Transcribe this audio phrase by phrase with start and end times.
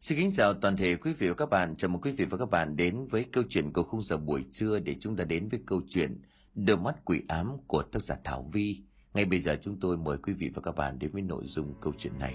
[0.00, 1.76] Xin kính chào toàn thể quý vị và các bạn.
[1.76, 4.44] Chào mừng quý vị và các bạn đến với câu chuyện của khung giờ buổi
[4.52, 6.22] trưa để chúng ta đến với câu chuyện
[6.54, 8.76] Đôi mắt quỷ ám của tác giả Thảo Vi.
[9.14, 11.74] Ngay bây giờ chúng tôi mời quý vị và các bạn đến với nội dung
[11.80, 12.34] câu chuyện này.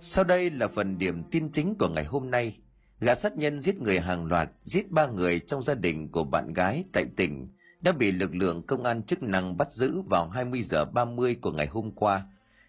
[0.00, 2.56] Sau đây là phần điểm tin chính của ngày hôm nay.
[3.00, 6.52] Gã sát nhân giết người hàng loạt, giết ba người trong gia đình của bạn
[6.52, 7.48] gái tại tỉnh
[7.84, 11.52] đã bị lực lượng công an chức năng bắt giữ vào 20 giờ 30 của
[11.52, 12.22] ngày hôm qua.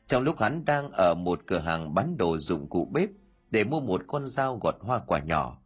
[0.08, 3.10] Trong lúc hắn đang ở một cửa hàng bán đồ dụng cụ bếp
[3.52, 5.58] để mua một con dao gọt hoa quả nhỏ.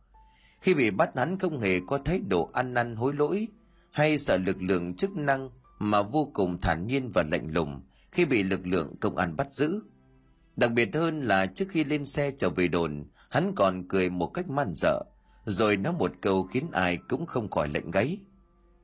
[0.61, 3.47] Khi bị bắt hắn không hề có thái độ ăn năn hối lỗi
[3.91, 7.81] hay sợ lực lượng chức năng mà vô cùng thản nhiên và lạnh lùng
[8.11, 9.81] khi bị lực lượng công an bắt giữ.
[10.55, 14.27] Đặc biệt hơn là trước khi lên xe trở về đồn, hắn còn cười một
[14.27, 15.03] cách man dợ,
[15.45, 18.17] rồi nói một câu khiến ai cũng không khỏi lạnh gáy.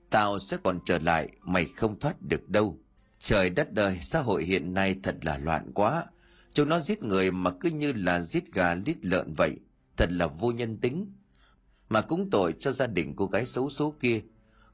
[0.09, 2.79] Tao sẽ còn trở lại, mày không thoát được đâu.
[3.19, 6.05] Trời đất đời, xã hội hiện nay thật là loạn quá.
[6.53, 9.57] Chúng nó giết người mà cứ như là giết gà lít lợn vậy,
[9.97, 11.13] thật là vô nhân tính.
[11.89, 14.21] Mà cũng tội cho gia đình cô gái xấu số kia,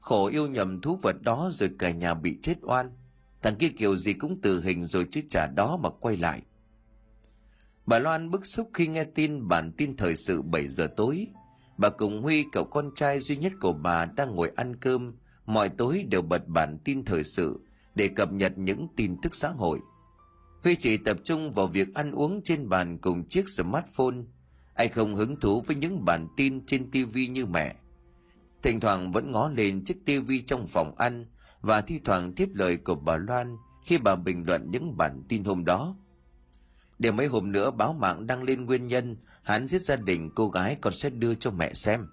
[0.00, 2.90] khổ yêu nhầm thú vật đó rồi cả nhà bị chết oan.
[3.42, 6.42] Thằng kia kiểu gì cũng tử hình rồi chứ trả đó mà quay lại.
[7.86, 11.26] Bà Loan bức xúc khi nghe tin bản tin thời sự 7 giờ tối.
[11.78, 15.14] Bà cùng Huy cậu con trai duy nhất của bà đang ngồi ăn cơm,
[15.52, 17.60] mọi tối đều bật bản tin thời sự
[17.94, 19.80] để cập nhật những tin tức xã hội.
[20.62, 24.16] Huy chỉ tập trung vào việc ăn uống trên bàn cùng chiếc smartphone.
[24.74, 27.74] Anh không hứng thú với những bản tin trên TV như mẹ.
[28.62, 31.26] Thỉnh thoảng vẫn ngó lên chiếc TV trong phòng ăn
[31.60, 35.44] và thi thoảng tiếp lời của bà Loan khi bà bình luận những bản tin
[35.44, 35.96] hôm đó.
[36.98, 40.48] Để mấy hôm nữa báo mạng đăng lên nguyên nhân, hắn giết gia đình cô
[40.48, 42.06] gái còn sẽ đưa cho mẹ xem.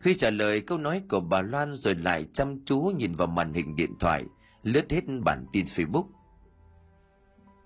[0.00, 3.52] Huy trả lời câu nói của bà Loan rồi lại chăm chú nhìn vào màn
[3.52, 4.24] hình điện thoại,
[4.62, 6.06] lướt hết bản tin Facebook.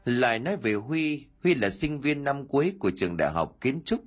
[0.05, 3.81] Lại nói về Huy, Huy là sinh viên năm cuối của trường đại học kiến
[3.85, 4.01] trúc.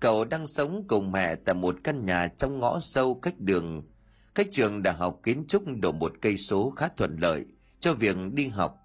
[0.00, 3.82] Cậu đang sống cùng mẹ tại một căn nhà trong ngõ sâu cách đường,
[4.34, 7.46] cách trường đại học kiến trúc độ một cây số khá thuận lợi
[7.80, 8.84] cho việc đi học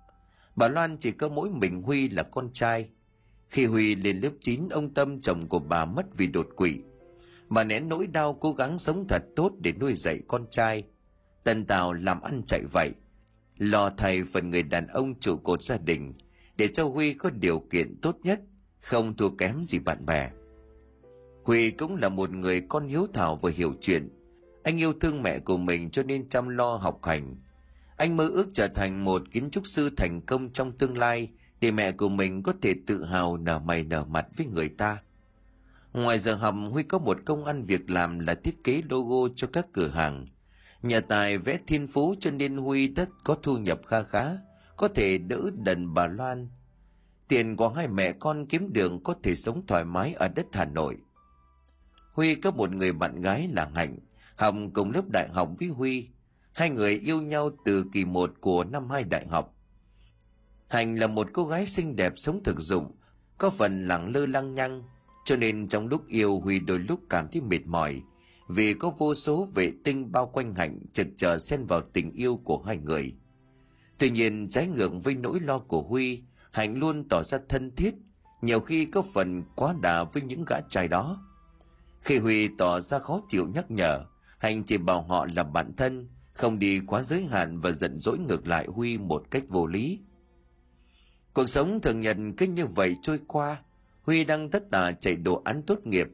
[0.60, 2.90] Bà Loan chỉ có mỗi mình Huy là con trai.
[3.50, 6.80] Khi Huy lên lớp 9, ông Tâm chồng của bà mất vì đột quỵ
[7.50, 10.84] mà nén nỗi đau cố gắng sống thật tốt để nuôi dạy con trai.
[11.44, 12.92] Tần Tào làm ăn chạy vậy,
[13.58, 16.14] lo thầy phần người đàn ông trụ cột gia đình
[16.56, 18.40] để cho Huy có điều kiện tốt nhất,
[18.80, 20.30] không thua kém gì bạn bè.
[21.44, 24.10] Huy cũng là một người con hiếu thảo và hiểu chuyện.
[24.64, 27.36] Anh yêu thương mẹ của mình cho nên chăm lo học hành,
[27.98, 31.30] anh mơ ước trở thành một kiến trúc sư thành công trong tương lai
[31.62, 34.98] để mẹ của mình có thể tự hào nở mày nở mặt với người ta.
[36.04, 39.48] Ngoài giờ học, Huy có một công ăn việc làm là thiết kế logo cho
[39.54, 40.26] các cửa hàng.
[40.82, 44.38] Nhà tài vẽ thiên phú cho nên Huy đất có thu nhập kha khá,
[44.78, 46.50] có thể đỡ đần bà Loan.
[47.28, 50.66] Tiền của hai mẹ con kiếm đường có thể sống thoải mái ở đất Hà
[50.66, 50.98] Nội.
[52.14, 53.98] Huy có một người bạn gái là Hạnh,
[54.36, 56.08] học cùng lớp đại học với Huy.
[56.52, 59.56] Hai người yêu nhau từ kỳ một của năm hai đại học.
[60.68, 62.92] hạnh là một cô gái xinh đẹp sống thực dụng,
[63.38, 64.84] có phần lẳng lơ lăng nhăng,
[65.30, 68.02] cho nên trong lúc yêu Huy đôi lúc cảm thấy mệt mỏi,
[68.48, 72.40] vì có vô số vệ tinh bao quanh Hạnh chật chờ xen vào tình yêu
[72.44, 73.14] của hai người.
[73.98, 77.94] Tuy nhiên trái ngược với nỗi lo của Huy, Hạnh luôn tỏ ra thân thiết,
[78.42, 81.26] nhiều khi có phần quá đà với những gã trai đó.
[82.02, 84.06] Khi Huy tỏ ra khó chịu nhắc nhở,
[84.40, 88.20] Hạnh chỉ bảo họ là bạn thân, không đi quá giới hạn và giận dỗi
[88.20, 90.00] ngược lại Huy một cách vô lý.
[91.34, 93.58] Cuộc sống thường nhật cứ như vậy trôi qua,
[94.10, 96.08] Huy đang tất tả chạy đồ án tốt nghiệp.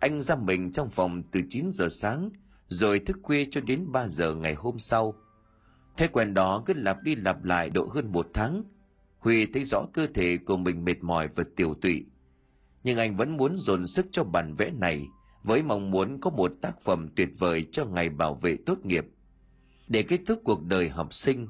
[0.00, 2.30] Anh ra mình trong phòng từ 9 giờ sáng,
[2.66, 5.14] rồi thức khuya cho đến 3 giờ ngày hôm sau.
[5.96, 8.62] Thế quen đó cứ lặp đi lặp lại độ hơn một tháng.
[9.18, 12.04] Huy thấy rõ cơ thể của mình mệt mỏi và tiểu tụy.
[12.84, 15.06] Nhưng anh vẫn muốn dồn sức cho bản vẽ này,
[15.42, 19.06] với mong muốn có một tác phẩm tuyệt vời cho ngày bảo vệ tốt nghiệp
[19.86, 21.48] để kết thúc cuộc đời học sinh.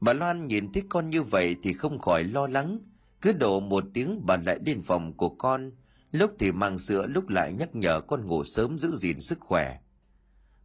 [0.00, 2.78] Bà Loan nhìn thấy con như vậy thì không khỏi lo lắng,
[3.26, 5.72] cứ đổ một tiếng bà lại lên phòng của con,
[6.12, 9.78] lúc thì mang sữa lúc lại nhắc nhở con ngủ sớm giữ gìn sức khỏe.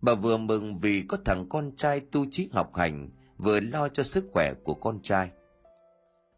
[0.02, 4.04] Bà vừa mừng vì có thằng con trai tu trí học hành, vừa lo cho
[4.04, 5.30] sức khỏe của con trai.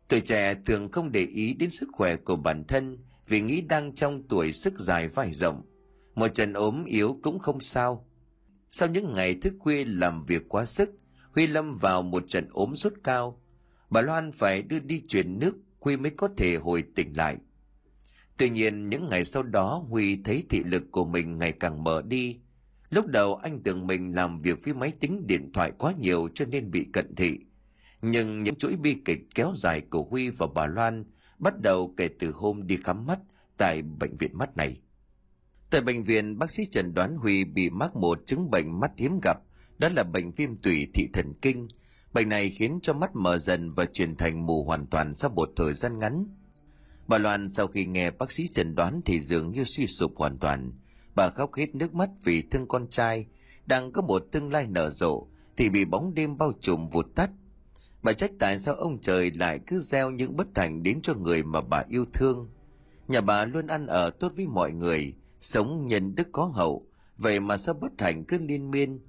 [0.08, 2.98] Tuổi trẻ thường không để ý đến sức khỏe của bản thân
[3.28, 5.62] vì nghĩ đang trong tuổi sức dài vai rộng.
[6.16, 8.06] Một trận ốm yếu cũng không sao,
[8.72, 10.90] sau những ngày thức khuya làm việc quá sức,
[11.31, 13.42] Huy lâm vào một trận ốm sốt cao.
[13.90, 17.38] Bà Loan phải đưa đi chuyển nước, Huy mới có thể hồi tỉnh lại.
[18.38, 22.02] Tuy nhiên, những ngày sau đó Huy thấy thị lực của mình ngày càng mở
[22.02, 22.38] đi.
[22.90, 26.46] Lúc đầu anh tưởng mình làm việc với máy tính điện thoại quá nhiều cho
[26.46, 27.40] nên bị cận thị.
[28.02, 31.04] Nhưng những chuỗi bi kịch kéo dài của Huy và bà Loan
[31.40, 33.20] bắt đầu kể từ hôm đi khám mắt
[33.58, 34.78] tại bệnh viện mắt này.
[35.70, 39.20] Tại bệnh viện, bác sĩ chẩn đoán Huy bị mắc một chứng bệnh mắt hiếm
[39.24, 39.38] gặp,
[39.78, 41.68] đó là bệnh viêm tủy thị thần kinh.
[42.13, 45.50] Bệnh này khiến cho mắt mờ dần và chuyển thành mù hoàn toàn sau một
[45.56, 46.25] thời gian ngắn.
[47.07, 50.38] Bà Loan sau khi nghe bác sĩ chẩn đoán thì dường như suy sụp hoàn
[50.38, 50.71] toàn.
[51.15, 53.27] Bà khóc hết nước mắt vì thương con trai,
[53.65, 55.27] đang có một tương lai nở rộ,
[55.57, 57.30] thì bị bóng đêm bao trùm vụt tắt.
[58.04, 61.44] Bà trách tại sao ông trời lại cứ gieo những bất hạnh đến cho người
[61.44, 62.50] mà bà yêu thương.
[63.07, 66.88] Nhà bà luôn ăn ở tốt với mọi người, sống nhân đức có hậu,
[67.18, 69.00] vậy mà sao bất hạnh cứ liên miên.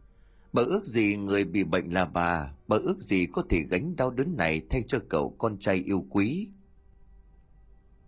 [0.54, 4.10] Bà ước gì người bị bệnh là bà, bà ước gì có thể gánh đau
[4.10, 6.48] đớn này thay cho cậu con trai yêu quý.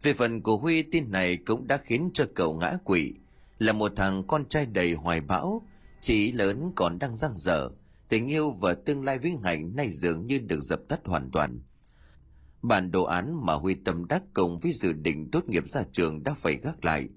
[0.02, 3.14] Về phần của Huy tin này cũng đã khiến cho cậu ngã quỵ,
[3.58, 5.66] là một thằng con trai đầy hoài bão,
[6.00, 7.70] chỉ lớn còn đang răng dở,
[8.08, 11.60] tình yêu và tương lai vĩnh hạnh nay dường như được dập tắt hoàn toàn.
[12.62, 16.22] Bản đồ án mà Huy tâm đắc cùng với dự định tốt nghiệp ra trường
[16.22, 17.08] đã phải gác lại.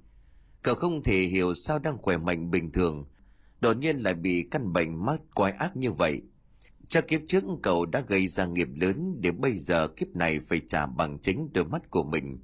[0.62, 3.06] Cậu không thể hiểu sao đang khỏe mạnh bình thường,
[3.62, 6.22] đột nhiên lại bị căn bệnh mắt quái ác như vậy.
[6.90, 10.62] Chắc kiếp trước cậu đã gây ra nghiệp lớn để bây giờ kiếp này phải
[10.68, 12.40] trả bằng chính đôi mắt của mình.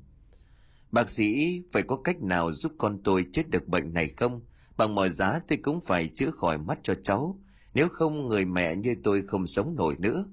[0.92, 4.42] Bác sĩ, phải có cách nào giúp con tôi chết được bệnh này không?
[4.78, 7.40] Bằng mọi giá tôi cũng phải chữa khỏi mắt cho cháu.
[7.74, 10.26] Nếu không, người mẹ như tôi không sống nổi nữa.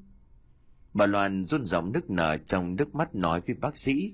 [0.95, 4.13] Bà Loan run giọng nức nở trong nước mắt nói với bác sĩ.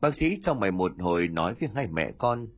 [0.00, 2.48] Bác sĩ trong mày một hồi nói với hai mẹ con.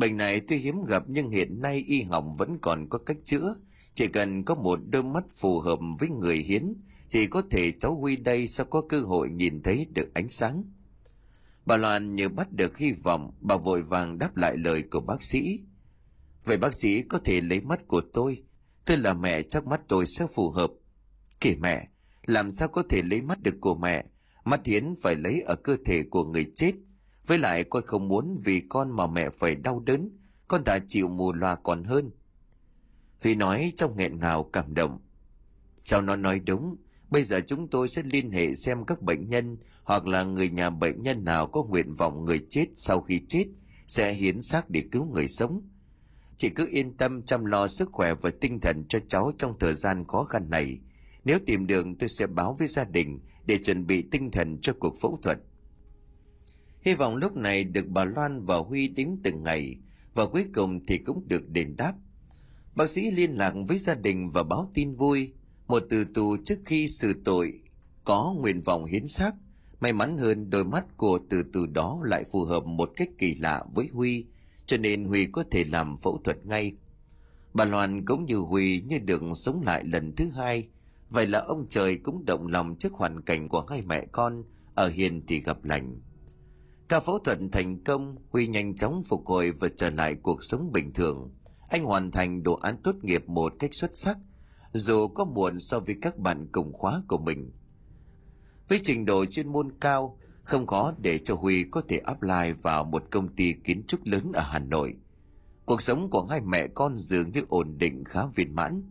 [0.00, 3.54] Bệnh này tuy hiếm gặp nhưng hiện nay y học vẫn còn có cách chữa.
[3.94, 6.74] Chỉ cần có một đôi mắt phù hợp với người hiến
[7.10, 10.64] thì có thể cháu Huy đây sẽ có cơ hội nhìn thấy được ánh sáng.
[11.66, 15.22] Bà Loan như bắt được hy vọng, bà vội vàng đáp lại lời của bác
[15.22, 15.60] sĩ.
[16.44, 18.42] Vậy bác sĩ có thể lấy mắt của tôi,
[18.84, 20.70] tôi là mẹ chắc mắt tôi sẽ phù hợp.
[21.40, 21.88] Kể mẹ,
[22.26, 24.04] làm sao có thể lấy mắt được của mẹ?
[24.44, 26.72] Mắt hiến phải lấy ở cơ thể của người chết.
[27.30, 30.10] Với lại con không muốn vì con mà mẹ phải đau đớn,
[30.48, 32.10] con đã chịu mù loà còn hơn.
[33.22, 34.98] Huy nói trong nghẹn ngào cảm động.
[35.76, 36.76] Sao nó nói đúng,
[37.10, 40.70] Bây giờ chúng tôi sẽ liên hệ xem các bệnh nhân hoặc là người nhà
[40.70, 43.44] bệnh nhân nào có nguyện vọng người chết sau khi chết
[43.86, 45.62] sẽ hiến xác để cứu người sống.
[46.36, 49.74] Chị cứ yên tâm chăm lo sức khỏe và tinh thần cho cháu trong thời
[49.74, 50.78] gian khó khăn này.
[51.24, 54.72] Nếu tìm được tôi sẽ báo với gia đình để chuẩn bị tinh thần cho
[54.80, 55.38] cuộc phẫu thuật.
[56.80, 59.76] Hy vọng lúc này được bà Loan và Huy đến từng ngày,
[60.14, 61.94] và cuối cùng thì cũng được đền đáp.
[62.74, 65.32] Bác sĩ liên lạc với gia đình và báo tin vui,
[65.66, 67.60] một từ tù trước khi xử tội,
[68.04, 69.34] có nguyện vọng hiến xác.
[69.80, 73.34] May mắn hơn đôi mắt của từ từ đó lại phù hợp một cách kỳ
[73.34, 74.26] lạ với huy,
[74.66, 76.72] cho nên huy có thể làm phẫu thuật ngay.
[77.54, 80.68] Bà loan cũng như huy như được sống lại lần thứ hai.
[81.10, 84.44] Vậy là ông trời cũng động lòng trước hoàn cảnh của hai mẹ con,
[84.74, 86.00] ở hiền thì gặp lành
[86.90, 90.72] ca phẫu thuật thành công huy nhanh chóng phục hồi và trở lại cuộc sống
[90.72, 91.30] bình thường
[91.70, 94.18] anh hoàn thành đồ án tốt nghiệp một cách xuất sắc
[94.72, 97.52] dù có muộn so với các bạn cùng khóa của mình.
[98.68, 102.84] Với trình độ chuyên môn cao, không khó để cho Huy có thể apply vào
[102.84, 104.94] một công ty kiến trúc lớn ở Hà Nội.
[105.64, 108.82] Cuộc sống của hai mẹ con dường như ổn định khá viên mãn.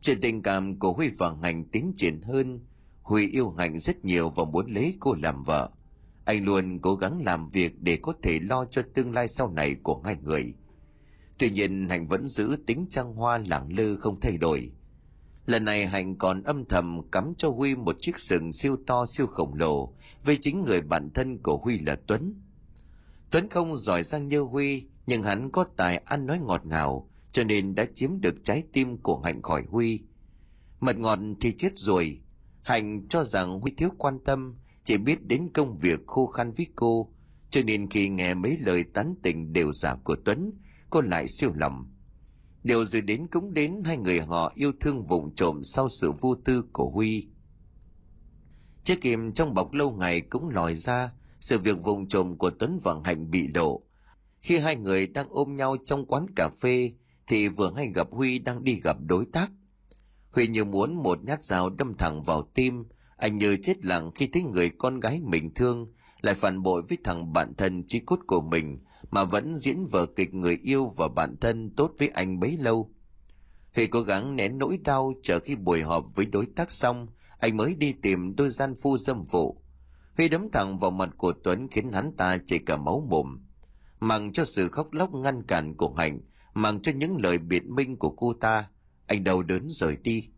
[0.00, 2.60] Chuyện tình cảm của Huy và Hạnh tiến triển hơn,
[3.02, 5.70] Huy yêu Hạnh rất nhiều và muốn lấy cô làm vợ.
[6.26, 9.76] Anh luôn cố gắng làm việc để có thể lo cho tương lai sau này
[9.82, 10.54] của hai người–
[11.38, 14.70] Tuy nhiên Hạnh vẫn giữ tính trăng hoa lẳng lơ không thay đổi.
[15.46, 19.26] Lần này Hạnh còn âm thầm cắm cho Huy một chiếc sừng siêu to siêu
[19.26, 22.34] khổng lồ với chính người bạn thân của Huy là Tuấn.
[23.30, 27.44] Tuấn không giỏi giang như Huy, nhưng hắn có tài ăn nói ngọt ngào, cho
[27.44, 30.00] nên đã chiếm được trái tim của Hạnh khỏi Huy.
[30.80, 32.20] Mật ngọt thì chết rồi.
[32.62, 34.54] Hạnh cho rằng Huy thiếu quan tâm,
[34.86, 37.12] chỉ biết đến công việc khô khăn với cô,
[37.50, 40.52] cho nên khi nghe mấy lời tán tỉnh đều giả của Tuấn,
[40.90, 41.90] cô lại siêu lòng.
[42.62, 46.34] Điều rồi đến cũng đến hai người họ yêu thương vụng trộm sau sự vô
[46.34, 47.28] tư của Huy.
[48.84, 52.78] Chiếc kìm trong bọc lâu ngày cũng lòi ra, sự việc vụng trộm của Tuấn
[52.82, 53.82] và Hạnh bị lộ.
[54.42, 56.92] Khi hai người đang ôm nhau trong quán cà phê,
[57.26, 59.50] thì vừa hay gặp Huy đang đi gặp đối tác.
[60.30, 62.84] Huy như muốn một nhát dao đâm thẳng vào tim,
[63.16, 66.98] anh như chết lặng khi thấy người con gái mình thương lại phản bội với
[67.04, 68.78] thằng bạn thân chí cốt của mình
[69.10, 72.90] mà vẫn diễn vở kịch người yêu và bạn thân tốt với anh bấy lâu.
[73.74, 77.06] Huy cố gắng nén nỗi đau chờ khi buổi họp với đối tác xong,
[77.38, 79.62] anh mới đi tìm đôi gian phu dâm vụ.
[80.16, 83.38] Huy đấm thẳng vào mặt của Tuấn khiến hắn ta chảy cả máu mồm.
[84.00, 86.20] Mang cho sự khóc lóc ngăn cản của Hạnh,
[86.54, 88.68] mang cho những lời biện minh của cô ta
[89.06, 90.28] anh đau đớn rời đi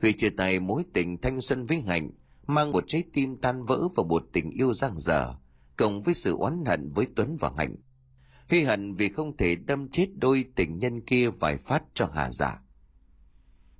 [0.00, 2.10] huy chia tay mối tình thanh xuân với hạnh,
[2.46, 5.34] mang một trái tim tan vỡ và một tình yêu giang dở,
[5.76, 7.76] cộng với sự oán hận với tuấn và hạnh.
[8.50, 12.30] Huy hận vì không thể đâm chết đôi tình nhân kia vài phát cho hà
[12.32, 12.60] giả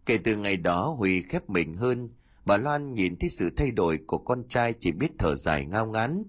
[0.08, 2.08] kể từ ngày đó, huy khép mình hơn.
[2.44, 5.86] Bà loan nhìn thấy sự thay đổi của con trai chỉ biết thở dài ngao
[5.86, 6.24] ngán.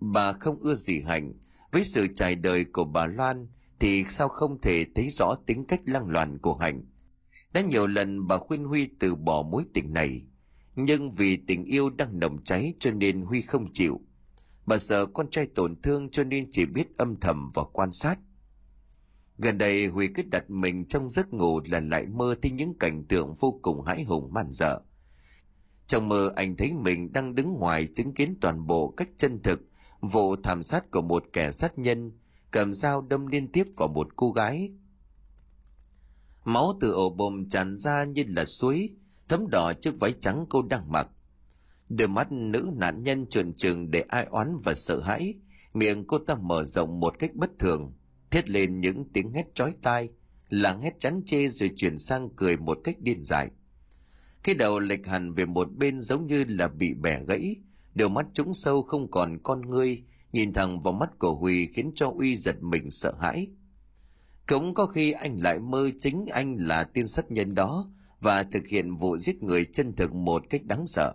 [0.00, 1.32] Bà không ưa gì hạnh.
[1.72, 5.80] Với sự trải đời của bà loan, thì sao không thể thấy rõ tính cách
[5.84, 6.82] lăng loàn của hạnh?
[7.56, 10.22] Đã nhiều lần bà khuyên huy từ bỏ mối tình này.
[10.74, 14.00] Nhưng vì tình yêu đang nồng cháy cho nên huy không chịu.
[14.66, 18.18] Bà sợ con trai tổn thương cho nên chỉ biết âm thầm và quan sát.
[19.38, 23.04] Gần đây huy cứ đặt mình trong giấc ngủ là lại mơ thấy những cảnh
[23.04, 24.80] tượng vô cùng hãi hùng man dợ.
[25.86, 29.60] Trong mơ anh thấy mình đang đứng ngoài chứng kiến toàn bộ cách chân thực,
[30.00, 32.12] vụ thảm sát của một kẻ sát nhân,
[32.50, 34.70] cầm dao đâm liên tiếp vào một cô gái
[36.46, 38.90] máu từ ổ bồm tràn ra như là suối,
[39.28, 41.08] thấm đỏ chiếc váy trắng cô đang mặc.
[41.88, 45.34] Đôi mắt nữ nạn nhân trợn trừng để ai oán và sợ hãi.
[45.74, 47.92] Miệng cô ta mở rộng một cách bất thường,
[48.30, 50.08] thét lên những tiếng hét chói tai,
[50.48, 53.50] là hét chán chê rồi chuyển sang cười một cách điên dại.
[54.42, 57.56] Cái đầu lệch hẳn về một bên giống như là bị bẻ gãy,
[57.94, 61.92] đôi mắt trũng sâu không còn con ngươi, nhìn thẳng vào mắt của huy khiến
[61.94, 63.48] cho uy giật mình sợ hãi
[64.48, 68.66] cũng có khi anh lại mơ chính anh là tiên sát nhân đó và thực
[68.66, 71.14] hiện vụ giết người chân thực một cách đáng sợ.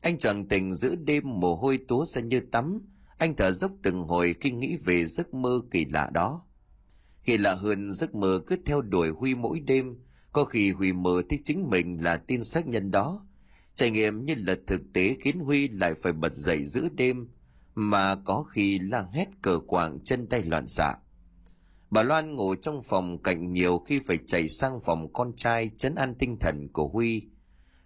[0.00, 2.80] Anh choàng tình giữa đêm mồ hôi túa ra như tắm.
[3.18, 6.46] Anh thở dốc từng hồi khi nghĩ về giấc mơ kỳ lạ đó.
[7.24, 9.96] Kỳ lạ hơn giấc mơ cứ theo đuổi huy mỗi đêm.
[10.32, 13.26] Có khi huy mơ thấy chính mình là tin xác nhân đó.
[13.74, 17.28] Trải nghiệm như là thực tế khiến huy lại phải bật dậy giữa đêm.
[17.74, 20.94] Mà có khi lang hét cờ quạng chân tay loạn xạ
[21.92, 25.94] bà loan ngủ trong phòng cạnh nhiều khi phải chạy sang phòng con trai chấn
[25.94, 27.22] an tinh thần của huy.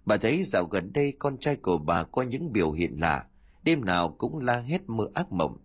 [0.04, 3.25] Bà thấy dạo gần đây con trai của bà có những biểu hiện lạ,
[3.62, 5.58] đêm nào cũng la hết mơ ác mộng.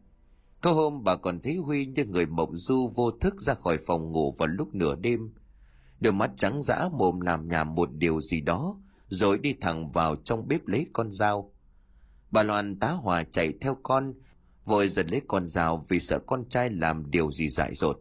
[0.61, 4.11] Có hôm bà còn thấy huy như người mộng du vô thức ra khỏi phòng
[4.11, 5.33] ngủ vào lúc nửa đêm.
[5.99, 10.15] Đôi mắt trắng dã mồm làm nhảm một điều gì đó, rồi đi thẳng vào
[10.15, 11.53] trong bếp lấy con dao.
[12.31, 14.13] Bà loan tá hòa chạy theo con,
[14.65, 17.99] vội giật lấy con dao vì sợ con trai làm điều gì dại dột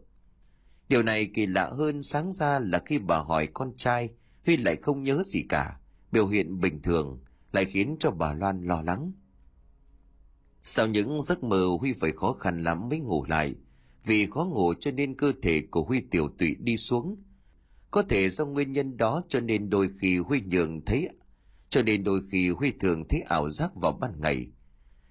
[0.91, 4.09] điều này kỳ lạ hơn sáng ra là khi bà hỏi con trai,
[4.45, 5.79] huy lại không nhớ gì cả.
[6.11, 7.19] Biểu hiện bình thường
[7.51, 9.11] lại khiến cho bà loan lo lắng.
[10.63, 13.55] Sau những giấc mơ, huy phải khó khăn lắm mới ngủ lại.
[14.05, 17.23] Vì khó ngủ cho nên cơ thể của huy tiểu tụy đi xuống.
[17.91, 21.09] Có thể do nguyên nhân đó cho nên đôi khi huy nhường thấy,
[21.69, 24.47] cho nên đôi khi huy thường thấy ảo giác vào ban ngày.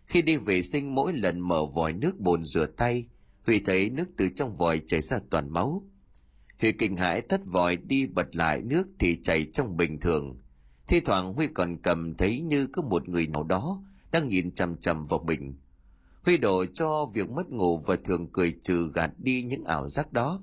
[0.07, 3.07] Khi đi vệ sinh, mỗi lần mở vòi nước bồn rửa tay
[3.47, 5.87] huy thấy nước từ trong vòi chảy ra toàn máu.
[6.61, 10.39] Huy kinh hãi thất vòi đi bật lại nước thì chảy trong bình thường.
[10.89, 13.83] Thi thoảng huy còn cầm thấy như có một người nào đó
[14.13, 15.55] đang nhìn chằm chằm vào mình.
[16.23, 20.13] Huy đổ cho việc mất ngủ và thường cười trừ gạt đi những ảo giác
[20.13, 20.43] đó.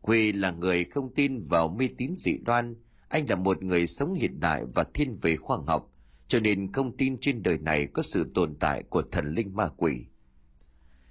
[0.00, 2.74] Huy là người không tin vào mê tín dị đoan.
[3.08, 5.92] Anh là một người sống hiện đại và thiên về khoa học,
[6.28, 9.68] cho nên không tin trên đời này có sự tồn tại của thần linh ma
[9.76, 10.04] quỷ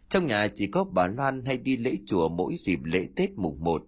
[0.10, 3.64] trong nhà chỉ có bà loan hay đi lễ chùa mỗi dịp lễ tết mùng
[3.64, 3.84] một.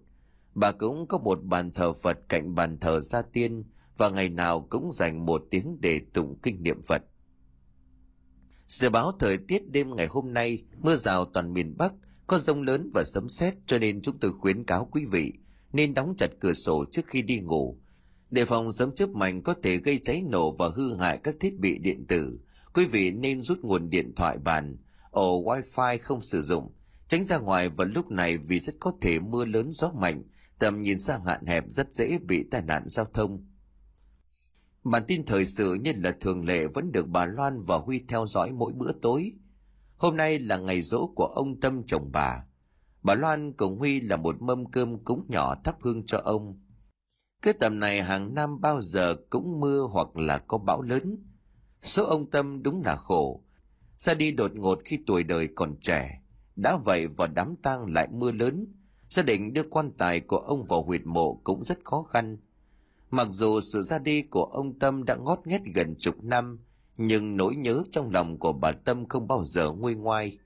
[0.54, 3.64] Bà cũng có một bàn thờ phật cạnh bàn thờ gia tiên
[3.96, 7.02] và ngày nào cũng dành một tiếng để tụng kinh niệm phật.
[8.68, 11.92] Dự báo thời tiết đêm ngày hôm nay, mưa rào toàn miền bắc,
[12.26, 15.32] có rông lớn và sấm sét cho nên chúng tôi khuyến cáo quý vị
[15.72, 17.78] nên đóng chặt cửa sổ trước khi đi ngủ
[18.30, 21.58] để phòng sấm chớp mạnh có thể gây cháy nổ và hư hại các thiết
[21.58, 22.40] bị điện tử.
[22.74, 24.76] Quý vị nên rút nguồn điện thoại bàn
[25.10, 26.72] ổ wifi không sử dụng,
[27.06, 30.22] tránh ra ngoài vào lúc này vì rất có thể mưa lớn gió mạnh,
[30.58, 33.46] tầm nhìn xa hạn hẹp rất dễ bị tai nạn giao thông.
[34.84, 38.26] Bản tin thời sự như là thường lệ vẫn được bà loan và huy theo
[38.26, 39.32] dõi mỗi bữa tối.
[39.96, 42.44] Hôm nay là ngày rỗ của ông tâm chồng bà.
[43.02, 46.60] Bà loan cùng huy là một mâm cơm cúng nhỏ thắp hương cho ông.
[47.42, 51.16] Cái tầm này hàng năm bao giờ cũng mưa hoặc là có bão lớn.
[51.82, 53.44] Số ông tâm đúng là khổ
[53.98, 56.20] ra đi đột ngột khi tuổi đời còn trẻ.
[56.56, 58.66] Đã vậy vào đám tang lại mưa lớn.
[59.08, 62.38] Gia đình đưa quan tài của ông vào huyệt mộ cũng rất khó khăn.
[63.10, 66.60] Mặc dù sự ra đi của ông tâm đã ngót nghét gần chục năm,
[66.96, 70.38] nhưng nỗi nhớ trong lòng của bà tâm không bao giờ nguôi ngoai.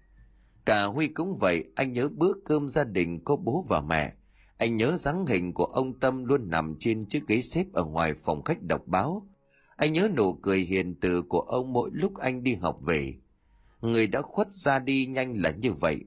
[0.64, 4.12] Cả huy cũng vậy, anh nhớ bữa cơm gia đình có bố và mẹ.
[4.56, 8.14] Anh nhớ dáng hình của ông tâm luôn nằm trên chiếc ghế xếp ở ngoài
[8.14, 9.28] phòng khách đọc báo.
[9.76, 13.14] Anh nhớ nụ cười hiền từ của ông mỗi lúc anh đi học về
[13.82, 16.04] người đã khuất ra đi nhanh là như vậy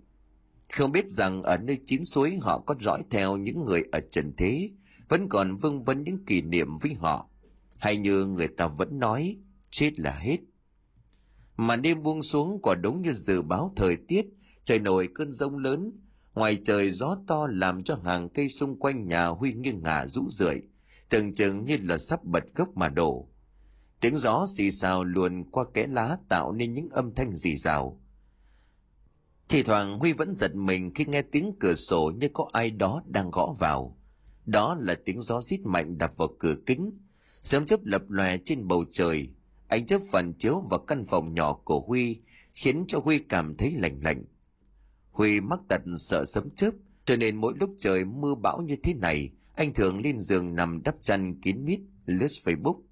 [0.73, 4.33] Không biết rằng ở nơi chín suối họ có dõi theo những người ở trần
[4.37, 4.69] thế,
[5.09, 7.29] vẫn còn vương vấn những kỷ niệm với họ.
[7.77, 9.37] Hay như người ta vẫn nói,
[9.69, 10.37] chết là hết.
[11.57, 14.25] Mà đêm buông xuống quả đúng như dự báo thời tiết,
[14.63, 15.91] trời nổi cơn rông lớn,
[16.33, 20.29] ngoài trời gió to làm cho hàng cây xung quanh nhà huy nghiêng ngả rũ
[20.29, 20.61] rượi,
[21.09, 23.29] tưởng chừng như là sắp bật gốc mà đổ.
[24.05, 28.01] Tiếng gió xì xào luồn qua kẽ lá tạo nên những âm thanh rì rào.
[29.49, 33.03] Thì thoảng Huy vẫn giật mình khi nghe tiếng cửa sổ như có ai đó
[33.07, 33.97] đang gõ vào.
[34.45, 36.91] Đó là tiếng gió rít mạnh đập vào cửa kính.
[37.43, 39.29] Sớm chớp lập lòe trên bầu trời.
[39.67, 42.19] Ánh chớp phản chiếu vào căn phòng nhỏ của Huy,
[42.53, 44.23] khiến cho Huy cảm thấy lạnh lạnh.
[45.11, 46.71] Huy mắc tật sợ sấm chớp,
[47.05, 50.83] cho nên mỗi lúc trời mưa bão như thế này, anh thường lên giường nằm
[50.83, 52.84] đắp chăn kín mít, lướt Facebook.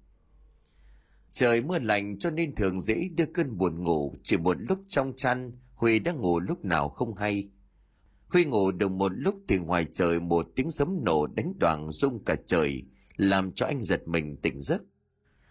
[1.34, 5.12] Trời mưa lạnh cho nên thường dễ đưa cơn buồn ngủ chỉ một lúc trong
[5.16, 7.48] chăn Huy đã ngủ lúc nào không hay.
[8.28, 12.24] Huy ngủ được một lúc thì ngoài trời một tiếng sấm nổ đánh đoàn rung
[12.24, 12.82] cả trời,
[13.16, 14.82] làm cho anh giật mình tỉnh giấc.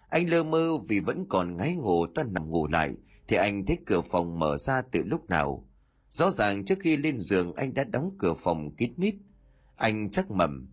[0.10, 2.96] Anh lơ mơ vì vẫn còn ngáy ngủ toàn nằm ngủ lại,
[3.28, 5.68] thì anh thấy cửa phòng mở ra từ lúc nào.
[6.12, 9.16] Rõ ràng trước khi lên giường anh đã đóng cửa phòng kín mít.
[9.75, 10.70] Anh chắc mầm.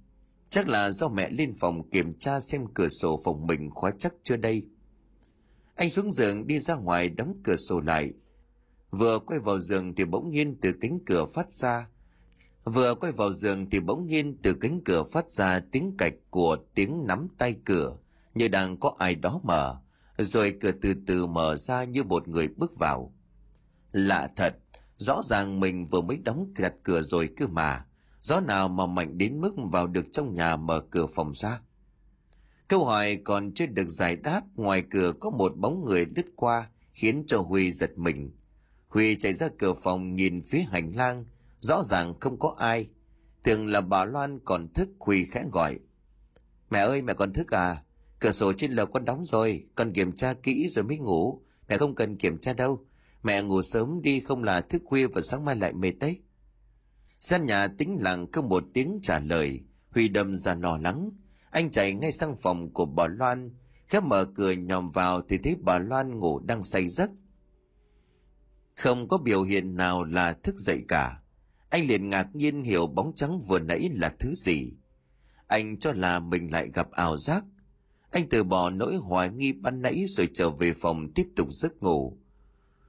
[0.51, 4.15] Chắc là do mẹ lên phòng kiểm tra xem cửa sổ phòng mình khóa chắc
[4.23, 4.67] chưa đây.
[5.81, 8.13] Anh xuống giường đi ra ngoài đóng cửa sổ lại,
[8.91, 11.89] Vừa quay vào giường thì bỗng nhiên từ cánh cửa phát ra.
[12.65, 16.57] Vừa quay vào giường thì bỗng nhiên từ cánh cửa phát ra tiếng cạch của
[16.75, 17.97] tiếng nắm tay cửa,
[18.35, 19.77] như đang có ai đó mở,
[20.19, 23.15] rồi cửa từ từ mở ra như một người bước vào.
[23.93, 24.55] Lạ thật,
[24.97, 27.85] rõ ràng mình vừa mới đóng chặt cửa rồi cơ mà,
[28.21, 31.61] gió nào mà mạnh đến mức vào được trong nhà mở cửa phòng ra.
[32.71, 36.71] Câu hỏi còn chưa được giải đáp, ngoài cửa có một bóng người lướt qua,
[36.93, 38.31] khiến cho Huy giật mình.
[38.89, 41.25] Huy chạy ra cửa phòng nhìn phía hành lang,
[41.61, 42.89] rõ ràng không có ai.
[43.43, 45.79] Tưởng là bà Loan còn thức Huy khẽ gọi.
[46.71, 47.83] Mẹ ơi mẹ còn thức à?
[48.21, 51.43] Cửa sổ trên lầu con đóng rồi, con kiểm tra kỹ rồi mới ngủ.
[51.69, 52.87] Mẹ không cần kiểm tra đâu.
[53.23, 56.19] Mẹ ngủ sớm đi không là thức khuya và sáng mai lại mệt đấy.
[57.21, 59.61] Gian nhà tĩnh lặng không một tiếng trả lời.
[59.91, 61.11] Huy đâm ra lo lắng.
[61.51, 63.51] Anh chạy ngay sang phòng của bà Loan.
[63.89, 67.11] Khép mở cửa nhòm vào thì thấy bà Loan ngủ đang say giấc
[68.81, 71.23] không có biểu hiện nào là thức dậy cả.
[71.69, 74.73] Anh liền ngạc nhiên hiểu bóng trắng vừa nãy là thứ gì.
[75.47, 77.45] Anh cho là mình lại gặp ảo giác.
[78.11, 81.83] Anh từ bỏ nỗi hoài nghi ban nãy rồi trở về phòng tiếp tục giấc
[81.83, 82.19] ngủ.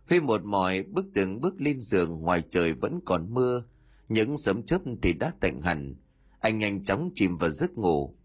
[0.10, 3.64] Huy một mỏi bước từng bước lên giường ngoài trời vẫn còn mưa,
[4.10, 5.96] những sớm chớp thì đã tạnh hẳn.
[6.40, 8.16] Anh nhanh chóng chìm vào giấc ngủ.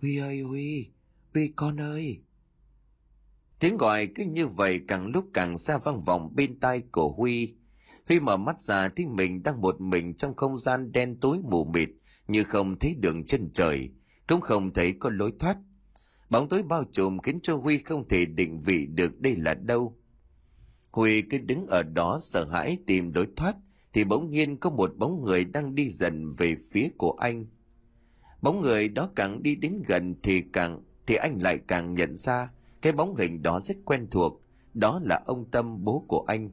[0.00, 0.90] Huy ơi Huy,
[1.34, 2.20] Huy con ơi!
[3.58, 7.54] Tiếng gọi cứ như vậy càng lúc càng xa vang vọng bên tai của Huy.
[8.08, 11.64] Huy mở mắt ra thì mình đang một mình trong không gian đen tối mù
[11.64, 11.88] mịt,
[12.28, 13.90] như không thấy đường chân trời,
[14.26, 15.56] cũng không thấy có lối thoát.
[16.30, 19.98] Bóng tối bao trùm khiến cho Huy không thể định vị được đây là đâu.
[20.90, 23.56] Huy cứ đứng ở đó sợ hãi tìm lối thoát,
[23.92, 27.46] thì bỗng nhiên có một bóng người đang đi dần về phía của anh.
[28.42, 32.50] Bóng người đó càng đi đến gần thì càng thì anh lại càng nhận ra
[32.82, 34.42] cái bóng hình đó rất quen thuộc,
[34.74, 36.50] đó là ông Tâm bố của anh.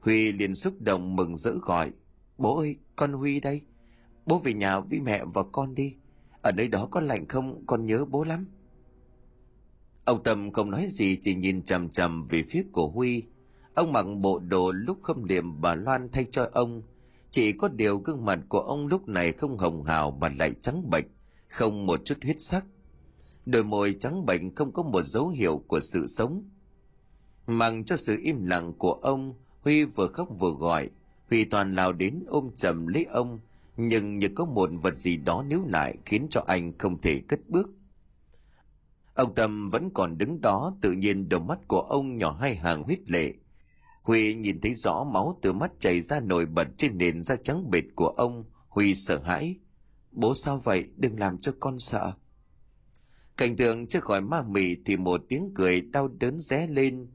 [0.00, 1.92] Huy liền xúc động mừng rỡ gọi,
[2.38, 3.60] bố ơi, con Huy đây.
[4.26, 5.94] Bố về nhà với mẹ và con đi.
[6.42, 8.46] Ở nơi đó có lạnh không, con nhớ bố lắm.
[10.04, 13.22] Ông Tâm không nói gì chỉ nhìn chằm chằm về phía của Huy.
[13.74, 16.82] Ông mặc bộ đồ lúc khâm liệm bà Loan thay cho ông.
[17.38, 20.90] Chỉ có điều gương mặt của ông lúc này không hồng hào mà lại trắng
[20.90, 21.04] bệch,
[21.48, 22.64] không một chút huyết sắc.
[23.46, 26.50] Đôi môi trắng bệnh không có một dấu hiệu của sự sống.
[27.46, 30.90] Mang cho sự im lặng của ông huy vừa khóc vừa gọi.
[31.30, 33.40] Huy toàn lao đến ôm chầm lấy ông
[33.76, 37.40] nhưng như có một vật gì đó níu lại khiến cho anh không thể cất
[37.48, 37.70] bước.
[39.14, 42.82] Ông tâm vẫn còn đứng đó tự nhiên đôi mắt của ông nhỏ hai hàng
[42.82, 43.32] huyết lệ
[44.08, 47.70] huy nhìn thấy rõ máu từ mắt chảy ra nổi bật trên nền da trắng
[47.70, 49.56] bệt của ông huy sợ hãi
[50.12, 52.12] bố sao vậy đừng làm cho con sợ
[53.36, 57.06] Cảnh tượng chưa khỏi ma mị thì một tiếng cười đau đớn ré lên.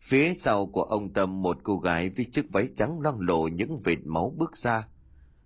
[0.00, 3.76] Phía sau của ông Tâm một cô gái với chiếc váy trắng loang lộ những
[3.84, 4.88] vệt máu bước ra.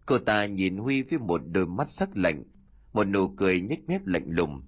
[0.06, 2.44] Cô ta nhìn Huy với một đôi mắt sắc lạnh,
[2.92, 4.62] một nụ cười nhếch mép lạnh lùng.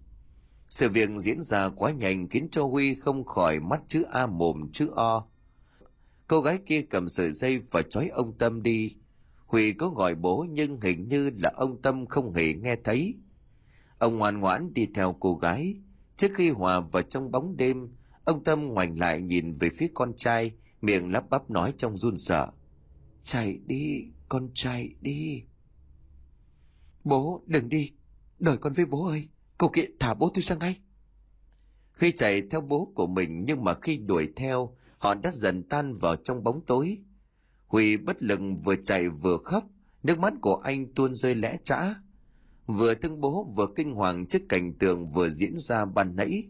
[0.69, 4.71] Sự việc diễn ra quá nhanh khiến cho Huy không khỏi mắt chữ A mồm
[4.73, 5.27] chữ O.
[6.29, 8.97] Cô gái kia cầm sợi dây và trói ông Tâm đi.
[9.47, 13.15] Huy có gọi bố nhưng hình như là ông Tâm không hề nghe thấy.
[13.99, 15.75] Ông ngoan ngoãn đi theo cô gái.
[16.17, 17.89] Trước khi hòa vào trong bóng đêm,
[18.25, 22.19] ông Tâm ngoảnh lại nhìn về phía con trai, miệng lắp bắp nói trong run
[22.19, 22.49] sợ.
[23.23, 25.43] Chạy đi, con chạy đi.
[27.05, 27.93] Bố, đừng đi.
[28.39, 29.29] Đợi con với bố ơi.
[29.59, 30.77] Cậu kia thả bố tôi sang ngay.
[32.01, 35.95] Huy chạy theo bố của mình nhưng mà khi đuổi theo, họ đã dần tan
[35.95, 36.99] vào trong bóng tối.
[37.67, 39.65] Huy bất lực vừa chạy vừa khóc,
[40.03, 41.95] nước mắt của anh tuôn rơi lẽ trã.
[42.67, 46.45] Vừa thương bố vừa kinh hoàng trước cảnh tượng vừa diễn ra ban nãy.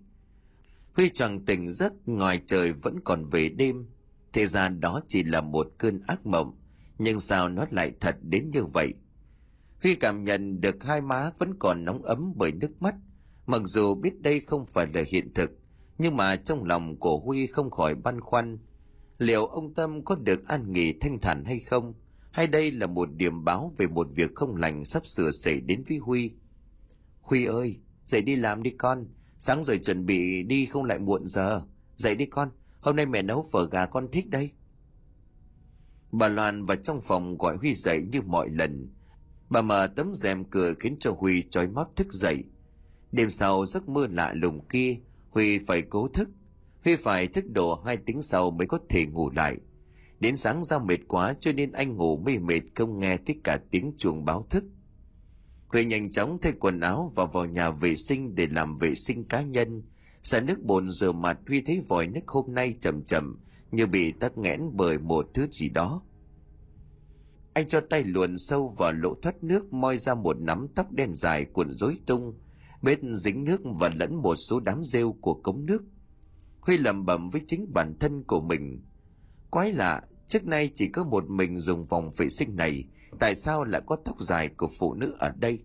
[0.93, 3.87] Huy choàng tỉnh giấc ngoài trời vẫn còn về đêm.
[4.33, 6.59] Thế ra đó chỉ là một cơn ác mộng,
[6.99, 8.95] nhưng sao nó lại thật đến như vậy?
[9.83, 12.95] Huy cảm nhận được hai má vẫn còn nóng ấm bởi nước mắt,
[13.47, 15.51] mặc dù biết đây không phải là hiện thực,
[15.99, 18.59] nhưng mà trong lòng của Huy không khỏi băn khoăn.
[19.19, 21.95] Liệu ông Tâm có được an nghỉ thanh thản hay không?
[22.31, 25.83] Hay đây là một điểm báo về một việc không lành sắp sửa xảy đến
[25.89, 26.33] với Huy?
[27.21, 29.07] Huy ơi, dậy đi làm đi con,
[29.39, 31.63] sáng rồi chuẩn bị đi không lại muộn giờ.
[31.97, 34.51] Dậy đi con, hôm nay mẹ nấu phở gà con thích đây.
[36.13, 38.89] Bà Loan vào trong phòng gọi Huy dậy như mọi lần.
[39.51, 42.45] Bà mở tấm rèm cửa khiến cho Huy trói mắt thức dậy.
[43.13, 44.97] Đêm sau giấc mơ lạ lùng kia,
[45.37, 46.29] Huy phải cố thức.
[46.85, 49.57] Huy phải thức độ hai tiếng sau mới có thể ngủ lại.
[50.21, 53.59] Đến sáng ra mệt quá cho nên anh ngủ mê mệt không nghe tất cả
[53.71, 54.65] tiếng chuông báo thức.
[55.69, 59.25] Huy nhanh chóng thay quần áo và vào nhà vệ sinh để làm vệ sinh
[59.25, 59.83] cá nhân.
[60.23, 64.13] Xả nước bồn rửa mặt Huy thấy vòi nước hôm nay chậm chậm như bị
[64.13, 66.03] tắc nghẽn bởi một thứ gì đó.
[67.55, 71.15] Anh cho tay luồn sâu vào lỗ thoát nước moi ra một nắm tóc đen
[71.15, 72.35] dài cuộn rối tung,
[72.83, 75.85] bên dính nước và lẫn một số đám rêu của cống nước.
[76.61, 78.83] Huy lẩm bẩm với chính bản thân của mình.
[79.51, 82.85] Quái lạ, trước nay chỉ có một mình dùng vòng vệ sinh này,
[83.19, 85.59] tại sao lại có tóc dài của phụ nữ ở đây?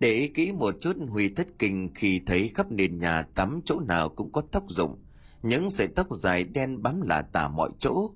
[0.00, 3.80] Để ý kỹ một chút Huy thất kinh khi thấy khắp nền nhà tắm chỗ
[3.80, 4.98] nào cũng có tóc rụng,
[5.42, 8.10] những sợi tóc dài đen bám lả tả mọi chỗ.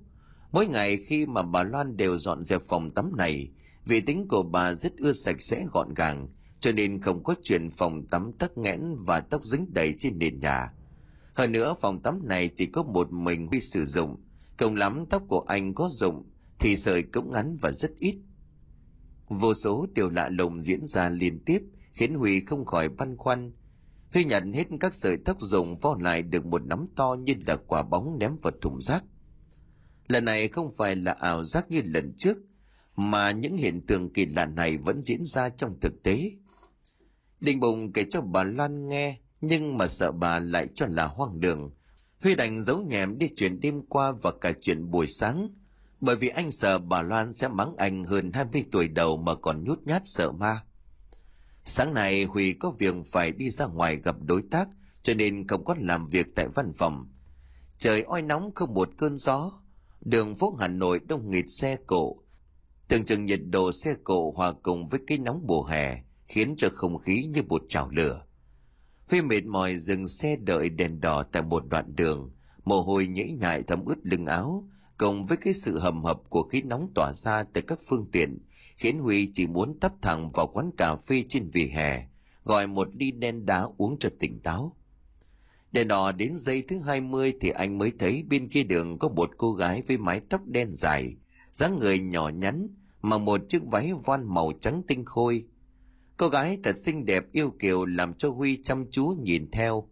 [0.51, 3.49] Mỗi ngày khi mà bà Loan đều dọn dẹp phòng tắm này,
[3.85, 6.27] vì tính của bà rất ưa sạch sẽ gọn gàng,
[6.59, 10.39] cho nên không có chuyện phòng tắm tắc nghẽn và tóc dính đầy trên nền
[10.39, 10.73] nhà.
[11.33, 14.15] Hơn nữa phòng tắm này chỉ có một mình Huy sử dụng,
[14.57, 16.23] cộng lắm tóc của anh có dụng
[16.59, 18.15] thì sợi cũng ngắn và rất ít.
[19.27, 21.61] Vô số điều lạ lùng diễn ra liên tiếp
[21.93, 23.51] khiến Huy không khỏi băn khoăn.
[24.13, 27.55] Huy nhận hết các sợi tóc rụng vo lại được một nắm to như là
[27.55, 29.03] quả bóng ném vào thùng rác.
[30.07, 32.37] Lần này không phải là ảo giác như lần trước,
[32.95, 36.31] mà những hiện tượng kỳ lạ này vẫn diễn ra trong thực tế.
[37.39, 41.39] Đình Bùng kể cho bà Lan nghe, nhưng mà sợ bà lại cho là hoang
[41.39, 41.71] đường.
[42.21, 45.49] Huy đành giấu nhẹm đi chuyện đêm qua và cả chuyện buổi sáng,
[46.01, 49.63] bởi vì anh sợ bà Loan sẽ mắng anh hơn 20 tuổi đầu mà còn
[49.63, 50.61] nhút nhát sợ ma.
[51.65, 54.69] Sáng nay Huy có việc phải đi ra ngoài gặp đối tác,
[55.01, 57.07] cho nên không có làm việc tại văn phòng.
[57.77, 59.51] Trời oi nóng không một cơn gió,
[60.01, 62.17] đường phố Hà Nội đông nghịt xe cộ.
[62.87, 66.69] Tưởng chừng nhiệt độ xe cộ hòa cùng với cái nóng mùa hè, khiến cho
[66.73, 68.25] không khí như một chảo lửa.
[69.07, 72.31] Huy mệt mỏi dừng xe đợi đèn đỏ tại một đoạn đường,
[72.65, 76.43] mồ hôi nhễ nhại thấm ướt lưng áo, cộng với cái sự hầm hập của
[76.43, 78.39] khí nóng tỏa ra từ các phương tiện,
[78.77, 82.07] khiến Huy chỉ muốn tấp thẳng vào quán cà phê trên vỉa hè,
[82.43, 84.75] gọi một ly đen đá uống cho tỉnh táo.
[85.71, 89.31] Đèn đỏ đến giây thứ 20 thì anh mới thấy bên kia đường có một
[89.37, 91.15] cô gái với mái tóc đen dài,
[91.51, 92.67] dáng người nhỏ nhắn,
[93.01, 95.45] mà một chiếc váy voan màu trắng tinh khôi.
[96.17, 99.89] Cô gái thật xinh đẹp yêu kiều làm cho Huy chăm chú nhìn theo.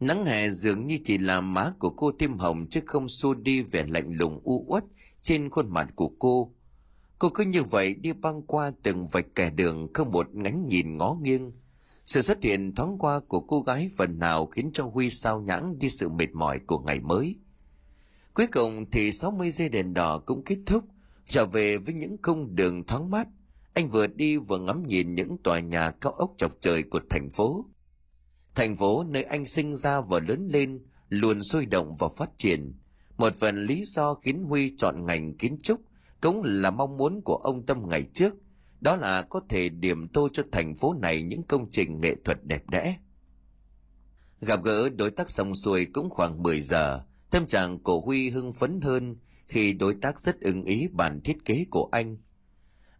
[0.00, 3.62] Nắng hè dường như chỉ làm má của cô thêm hồng chứ không xua đi
[3.62, 4.84] vẻ lạnh lùng u uất
[5.20, 6.52] trên khuôn mặt của cô.
[7.18, 10.96] Cô cứ như vậy đi băng qua từng vạch kẻ đường không một ngánh nhìn
[10.96, 11.52] ngó nghiêng.
[12.04, 15.78] Sự xuất hiện thoáng qua của cô gái phần nào khiến cho Huy sao nhãng
[15.78, 17.36] đi sự mệt mỏi của ngày mới.
[18.34, 20.84] Cuối cùng thì 60 giây đèn đỏ cũng kết thúc,
[21.28, 23.28] trở về với những cung đường thoáng mát.
[23.74, 27.30] Anh vừa đi vừa ngắm nhìn những tòa nhà cao ốc chọc trời của thành
[27.30, 27.66] phố.
[28.54, 32.72] Thành phố nơi anh sinh ra và lớn lên luôn sôi động và phát triển.
[33.16, 35.80] Một phần lý do khiến Huy chọn ngành kiến trúc
[36.20, 38.34] cũng là mong muốn của ông Tâm ngày trước,
[38.80, 42.44] đó là có thể điểm tô cho thành phố này những công trình nghệ thuật
[42.44, 42.96] đẹp đẽ.
[44.40, 48.52] Gặp gỡ đối tác xong xuôi cũng khoảng 10 giờ, tâm trạng của Huy hưng
[48.52, 49.16] phấn hơn
[49.48, 52.16] khi đối tác rất ưng ý bản thiết kế của anh.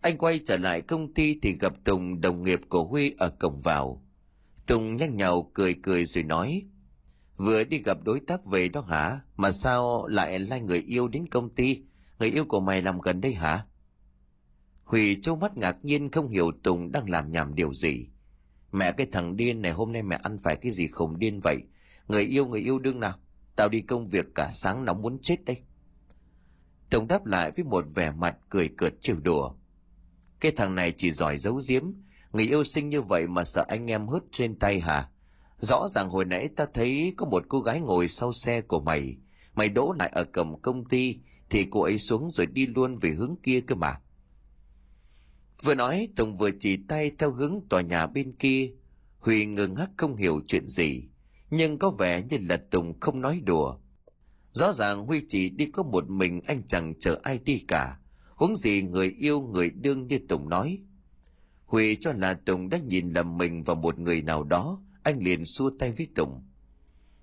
[0.05, 3.61] Anh quay trở lại công ty thì gặp Tùng đồng nghiệp của Huy ở cổng
[3.61, 4.03] vào.
[4.67, 6.63] Tùng nhăn nhào cười cười rồi nói,
[7.37, 11.29] vừa đi gặp đối tác về đó hả, mà sao lại lai người yêu đến
[11.29, 11.83] công ty,
[12.19, 13.67] người yêu của mày làm gần đây hả?
[14.85, 18.07] Huy trông mắt ngạc nhiên không hiểu Tùng đang làm nhảm điều gì.
[18.73, 21.63] Mẹ cái thằng điên này hôm nay mẹ ăn phải cái gì khủng điên vậy?
[22.09, 23.15] Người yêu người yêu đương nào?
[23.57, 25.59] Tao đi công việc cả sáng nóng muốn chết đây.
[26.91, 29.55] Tùng đáp lại với một vẻ mặt cười cợt trêu đùa.
[30.45, 31.83] Cái thằng này chỉ giỏi giấu giếm,
[32.33, 35.09] người yêu sinh như vậy mà sợ anh em hớt trên tay hả?
[35.59, 39.17] Rõ ràng hồi nãy ta thấy có một cô gái ngồi sau xe của mày.
[39.55, 41.19] Mày đỗ lại ở cầm công ty
[41.51, 44.01] thì cô ấy xuống rồi đi luôn về hướng kia cơ mà.
[45.63, 48.73] Vừa nói Tùng vừa chỉ tay theo hướng tòa nhà bên kia.
[49.19, 51.03] Huy ngừng ngác không hiểu chuyện gì.
[51.51, 53.77] Nhưng có vẻ như là Tùng không nói đùa.
[54.53, 57.99] Rõ ràng Huy chỉ đi có một mình anh chẳng chờ ai đi cả.
[58.45, 60.79] Huống gì người yêu người đương như Tùng nói.
[61.67, 64.83] Huy cho là Tùng đã nhìn lầm mình vào một người nào đó.
[65.03, 66.43] Anh liền xua tay với Tùng.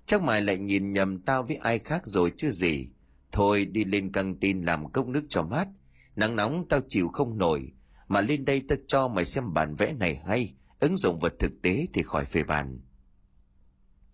[0.06, 2.88] Chắc mày lại nhìn nhầm tao với ai khác rồi chứ gì.
[3.32, 5.68] Thôi đi lên căng tin làm cốc nước cho mát.
[6.16, 7.72] Nắng nóng tao chịu không nổi
[8.08, 11.62] mà lên đây tao cho mày xem bản vẽ này hay ứng dụng vật thực
[11.62, 12.78] tế thì khỏi phê bàn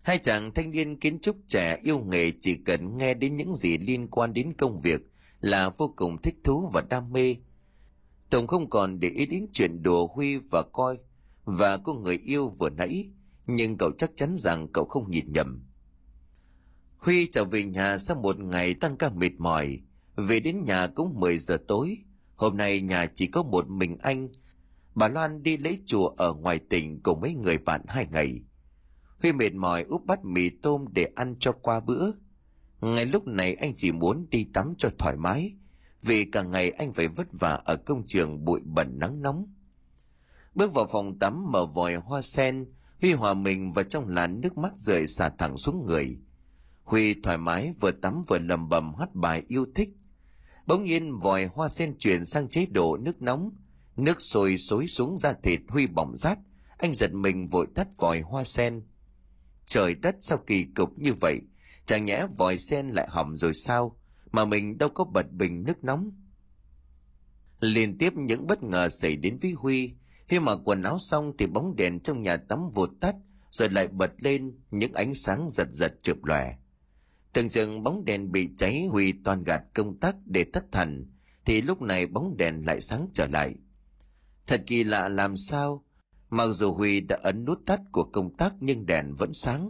[0.01, 3.77] hai chàng thanh niên kiến trúc trẻ yêu nghề chỉ cần nghe đến những gì
[3.77, 5.01] liên quan đến công việc
[5.41, 7.35] là vô cùng thích thú và đam mê
[8.29, 10.97] tùng không còn để ý đến chuyện đùa huy và coi
[11.45, 13.09] và cô người yêu vừa nãy,
[13.47, 15.65] nhưng cậu chắc chắn rằng cậu không nhìn nhầm
[16.97, 19.81] huy trở về nhà sau một ngày tăng ca mệt mỏi
[20.15, 21.97] về đến nhà cũng 10 giờ tối
[22.39, 24.29] Hôm nay nhà chỉ có một mình anh.
[24.95, 28.41] Bà Loan đi lấy chùa ở ngoài tỉnh cùng mấy người bạn hai ngày.
[29.21, 32.11] Huy mệt mỏi úp bát mì tôm để ăn cho qua bữa.
[32.81, 35.53] Ngay lúc này anh chỉ muốn đi tắm cho thoải mái,
[36.01, 39.47] vì cả ngày anh phải vất vả ở công trường bụi bẩn nắng nóng.
[40.55, 42.65] Bước vào phòng tắm mở vòi hoa sen,
[43.01, 46.17] Huy hòa mình vào trong làn nước mắt rơi xả thẳng xuống người.
[46.83, 49.89] Huy thoải mái vừa tắm vừa lầm bầm hát bài yêu thích.
[50.65, 53.51] Bỗng nhiên vòi hoa sen chuyển sang chế độ nước nóng.
[53.97, 56.39] Nước sôi xối xuống da thịt Huy bỏng rát.
[56.77, 58.83] Anh giật mình vội tắt vòi hoa sen.
[59.65, 61.41] Trời đất sao kỳ cục như vậy?
[61.89, 63.99] Chẳng nhẽ vòi sen lại hỏng rồi sao?
[64.31, 66.11] Mà mình đâu có bật bình nước nóng.
[67.59, 69.93] Liên tiếp những bất ngờ xảy đến với Huy.
[70.27, 73.15] Khi mà quần áo xong thì bóng đèn trong nhà tắm vụt tắt
[73.51, 76.55] rồi lại bật lên những ánh sáng giật giật chụp lòe.
[77.33, 81.11] Tưởng chừng bóng đèn bị cháy Huy toàn gạt công tắc để thất thần,
[81.45, 83.55] thì lúc này bóng đèn lại sáng trở lại.
[84.47, 85.85] Thật kỳ lạ làm sao,
[86.29, 89.69] mặc dù Huy đã ấn nút tắt của công tắc nhưng đèn vẫn sáng.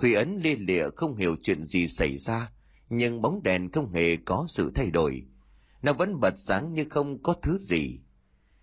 [0.00, 2.52] Huy ấn lia lịa không hiểu chuyện gì xảy ra,
[2.88, 5.24] nhưng bóng đèn không hề có sự thay đổi.
[5.82, 7.98] Nó vẫn bật sáng như không có thứ gì.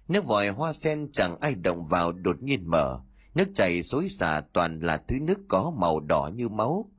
[0.08, 3.02] Nước vòi hoa sen chẳng ai động vào đột nhiên mở,
[3.36, 6.92] nước chảy xối xả toàn là thứ nước có màu đỏ như máu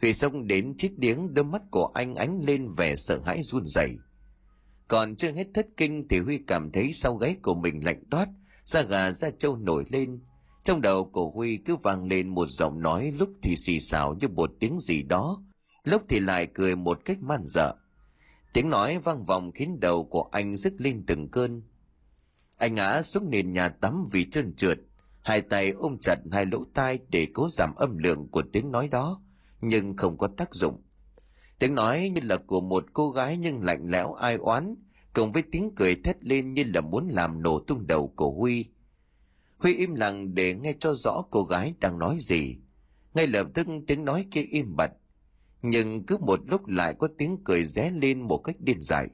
[0.00, 3.66] Huy xông đến chiếc điếng đôi mắt của anh ánh lên vẻ sợ hãi run
[3.66, 3.96] rẩy.
[4.88, 8.28] Còn chưa hết thất kinh thì Huy cảm thấy sau gáy của mình lạnh toát,
[8.64, 10.20] da gà da trâu nổi lên.
[10.64, 14.28] Trong đầu của Huy cứ vang lên một giọng nói lúc thì xì xào như
[14.28, 15.42] một tiếng gì đó,
[15.84, 17.74] lúc thì lại cười một cách man dợ.
[18.52, 21.62] Tiếng nói vang vọng khiến đầu của anh rứt lên từng cơn.
[22.56, 24.78] Anh ngã xuống nền nhà tắm vì trơn trượt,
[25.22, 28.88] hai tay ôm chặt hai lỗ tai để cố giảm âm lượng của tiếng nói
[28.88, 29.20] đó
[29.60, 30.82] nhưng không có tác dụng.
[31.58, 34.74] Tiếng nói như là của một cô gái nhưng lạnh lẽo ai oán,
[35.12, 38.66] cùng với tiếng cười thét lên như là muốn làm nổ tung đầu của Huy.
[39.60, 42.56] Huy im lặng để nghe cho rõ cô gái đang nói gì.
[43.14, 44.90] Ngay lập tức tiếng nói kia im bặt,
[45.62, 49.08] nhưng cứ một lúc lại có tiếng cười ré lên một cách điên dại.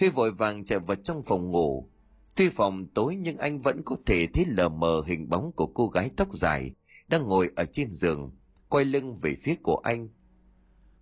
[0.00, 1.90] Huy vội vàng chạy vào trong phòng ngủ.
[2.36, 5.88] Tuy phòng tối nhưng anh vẫn có thể thấy lờ mờ hình bóng của cô
[5.88, 6.70] gái tóc dài
[7.08, 8.30] đang ngồi ở trên giường
[8.68, 10.08] quay lưng về phía của anh.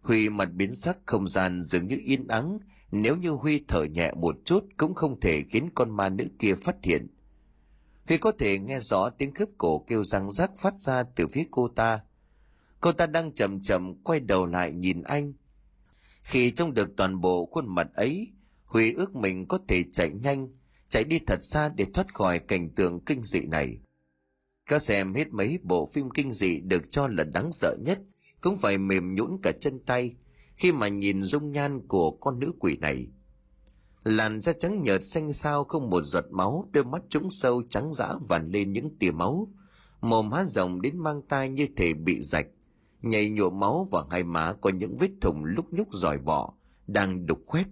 [0.01, 2.59] Huy mặt biến sắc không gian dường như yên ắng,
[2.91, 6.55] nếu như Huy thở nhẹ một chút cũng không thể khiến con ma nữ kia
[6.55, 7.07] phát hiện.
[8.09, 11.45] Huy có thể nghe rõ tiếng cướp cổ kêu răng rác phát ra từ phía
[11.51, 12.01] cô ta.
[12.81, 15.33] Cô ta đang chậm chậm quay đầu lại nhìn anh.
[16.23, 18.29] Khi trông được toàn bộ khuôn mặt ấy,
[18.65, 20.49] Huy ước mình có thể chạy nhanh,
[20.89, 23.79] chạy đi thật xa để thoát khỏi cảnh tượng kinh dị này.
[24.67, 27.99] Các xem hết mấy bộ phim kinh dị được cho là đáng sợ nhất,
[28.41, 30.15] cũng phải mềm nhũn cả chân tay
[30.57, 33.07] khi mà nhìn dung nhan của con nữ quỷ này.
[34.05, 37.93] Làn da trắng nhợt xanh xao không một giọt máu, đôi mắt trũng sâu trắng
[37.93, 39.49] dã vằn lên những tia máu.
[40.01, 42.47] Mồm há rộng đến mang tai như thể bị rạch,
[43.03, 46.53] nhảy nhổ máu và hai má có những vết thủng lúc nhúc giỏi bỏ,
[46.87, 47.67] đang đục khoét.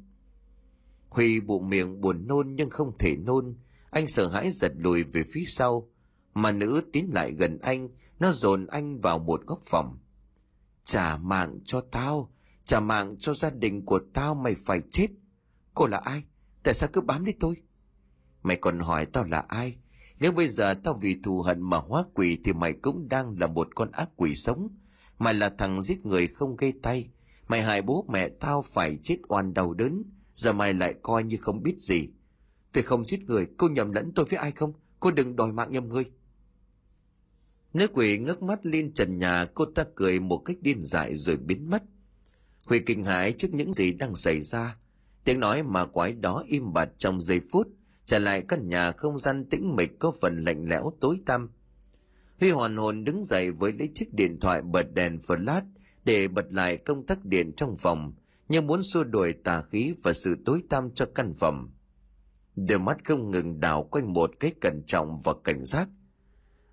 [1.09, 3.57] Huy bộ miệng buồn nôn nhưng không thể nôn,
[3.91, 5.89] anh sợ hãi giật lùi về phía sau,
[6.35, 7.89] mà nữ tiến lại gần anh
[8.19, 9.99] nó dồn anh vào một góc phòng.
[10.83, 12.31] Trả mạng cho tao
[12.65, 15.07] trả mạng cho gia đình của tao mày phải chết
[15.81, 16.23] cô là ai
[16.63, 17.57] tại sao cứ bám lấy tôi
[18.43, 19.77] mày còn hỏi tao là ai
[20.21, 23.47] nếu bây giờ tao vì thù hận mà hóa quỷ thì mày cũng đang là
[23.47, 24.69] một con ác quỷ sống
[25.19, 27.11] mày là thằng giết người không gây tay
[27.51, 30.03] Mày hại bố mẹ tao phải chết oan đau đớn,
[30.35, 32.09] giờ mày lại coi như không biết gì.
[32.73, 34.73] Tôi không giết người, cô nhầm lẫn tôi với ai không?
[35.01, 36.05] Cô đừng đòi mạng nhầm người.
[37.73, 41.37] Nữ quỷ ngước mắt lên trần nhà, cô ta cười một cách điên dại rồi
[41.37, 41.83] biến mất.
[42.65, 44.77] Huy kinh hãi trước những gì đang xảy ra.
[45.25, 47.69] Tiếng nói mà quái đó im bặt trong giây phút,
[48.07, 51.51] trả lại căn nhà không gian tĩnh mịch có phần lạnh lẽo tối tăm.
[52.41, 55.63] Huy hoàn hồn đứng dậy với lấy chiếc điện thoại bật đèn flash
[56.05, 58.13] để bật lại công tắc điện trong phòng,
[58.49, 61.71] như muốn xua đuổi tà khí và sự tối tăm cho căn phòng.
[62.57, 65.89] Đôi mắt không ngừng đảo quanh một cái cẩn trọng và cảnh giác.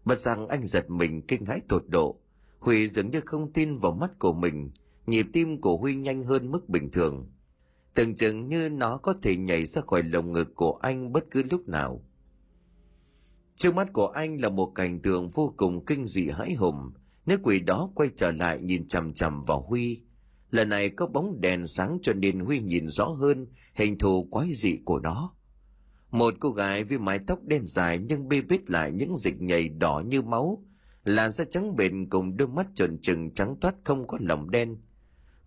[0.06, 2.20] Bất rằng anh giật mình kinh hãi tột độ.
[2.60, 4.72] Huy dường như không tin vào mắt của mình,
[5.08, 7.32] nhịp tim của Huy nhanh hơn mức bình thường.
[7.98, 11.44] Tưởng chừng như nó có thể nhảy ra khỏi lồng ngực của anh bất cứ
[11.52, 12.04] lúc nào.
[13.56, 16.92] Trước mắt của anh là một cảnh tượng vô cùng kinh dị hãi hùng.
[17.26, 20.02] Nếu quỷ đó quay trở lại nhìn chằm chằm vào Huy.
[20.52, 24.54] Lần này có bóng đèn sáng cho nên Huy nhìn rõ hơn hình thù quái
[24.54, 25.34] dị của nó.
[26.12, 29.70] Một cô gái với mái tóc đen dài nhưng bê bết lại những dịch nhầy
[29.70, 30.64] đỏ như máu,
[31.04, 34.78] làn da trắng bền cùng đôi mắt tròn trừng trắng toát không có lồng đen.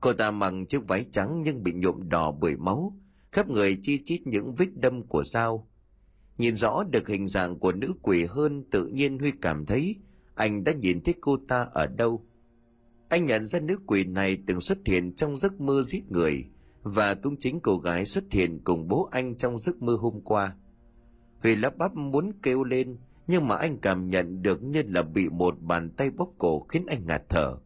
[0.01, 2.97] Cô ta mặc chiếc váy trắng nhưng bị nhuộm đỏ bởi máu,
[3.33, 5.69] khắp người chi chít những vết đâm của dao.
[6.39, 9.97] Nhìn rõ được hình dạng của nữ quỷ hơn tự nhiên Huy cảm thấy
[10.35, 12.25] anh đã nhìn thấy cô ta ở đâu.
[13.09, 16.45] Anh nhận ra nữ quỷ này từng xuất hiện trong giấc mơ giết người,
[16.83, 20.57] và cũng chính cô gái xuất hiện cùng bố anh trong giấc mơ hôm qua.
[21.43, 25.29] Huy lắp bắp muốn kêu lên, nhưng mà anh cảm nhận được như là bị
[25.29, 27.57] một bàn tay bóp cổ khiến anh ngạt thở.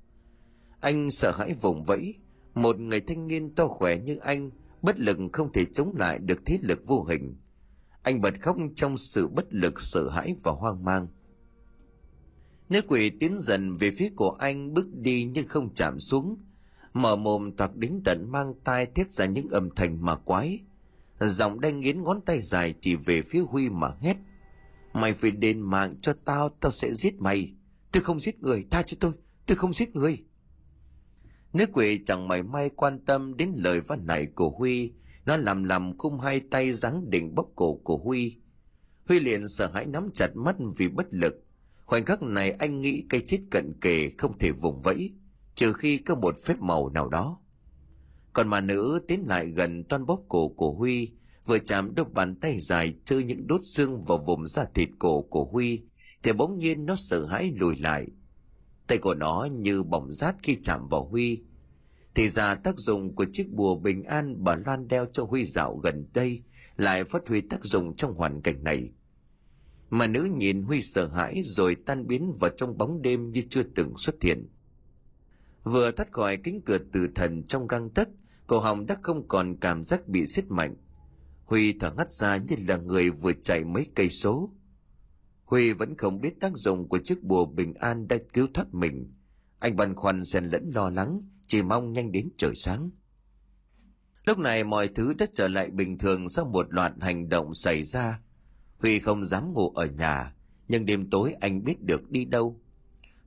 [0.80, 2.14] Anh sợ hãi vùng vẫy,
[2.54, 4.50] một người thanh niên to khỏe như anh,
[4.82, 7.36] bất lực không thể chống lại được thế lực vô hình.
[8.02, 11.08] Anh bật khóc trong sự bất lực sợ hãi và hoang mang.
[12.68, 16.36] Nữ quỷ tiến dần về phía của anh bước đi nhưng không chạm xuống,
[16.92, 20.60] mở mồm toạc đến tận mang tai thiết ra những âm thanh mà quái.
[21.20, 24.16] Giọng đanh nghiến ngón tay dài chỉ về phía Huy mà hét.
[24.92, 27.52] Mày phải đền mạng cho tao, tao sẽ giết mày.
[27.92, 29.12] Tôi không giết người, tha cho tôi,
[29.46, 30.24] tôi không giết người.
[31.54, 34.92] Nữ quỷ chẳng mảy may quan tâm đến lời văn này của Huy,
[35.24, 38.36] nó làm làm khung hai tay giáng đỉnh bóp cổ của Huy.
[39.08, 41.44] Huy liền sợ hãi nắm chặt mắt vì bất lực.
[41.84, 45.12] Khoảnh khắc này anh nghĩ cây chết cận kề không thể vùng vẫy
[45.54, 47.40] trừ khi có một phép màu nào đó.
[48.32, 51.10] Còn mà nữ tiến lại gần toan bóp cổ của Huy,
[51.46, 55.22] vừa chạm đôi bàn tay dài chơi những đốt xương vào vùng da thịt cổ
[55.22, 55.80] của Huy,
[56.22, 58.06] thì bỗng nhiên nó sợ hãi lùi lại.
[58.94, 61.40] Tay của nó như bỏng rát khi chạm vào Huy.
[62.14, 65.76] Thì ra tác dụng của chiếc bùa bình an bà Loan đeo cho Huy dạo
[65.76, 66.42] gần đây
[66.76, 68.90] lại phát huy tác dụng trong hoàn cảnh này.
[69.90, 73.62] Mà nữ nhìn Huy sợ hãi rồi tan biến vào trong bóng đêm như chưa
[73.62, 74.48] từng xuất hiện.
[75.64, 78.08] Vừa thoát khỏi cánh cửa tử thần trong găng tấc,
[78.46, 80.76] cổ họng đã không còn cảm giác bị xiết mạnh.
[81.44, 84.50] Huy thở ngắt ra như là người vừa chạy mấy cây số.
[85.44, 89.12] Huy vẫn không biết tác dụng của chiếc bùa bình an đã cứu thoát mình.
[89.58, 92.90] Anh băn khoăn xen lẫn lo lắng, chỉ mong nhanh đến trời sáng.
[94.24, 97.82] Lúc này mọi thứ đã trở lại bình thường sau một loạt hành động xảy
[97.82, 98.20] ra.
[98.78, 100.34] Huy không dám ngủ ở nhà,
[100.68, 102.60] nhưng đêm tối anh biết được đi đâu.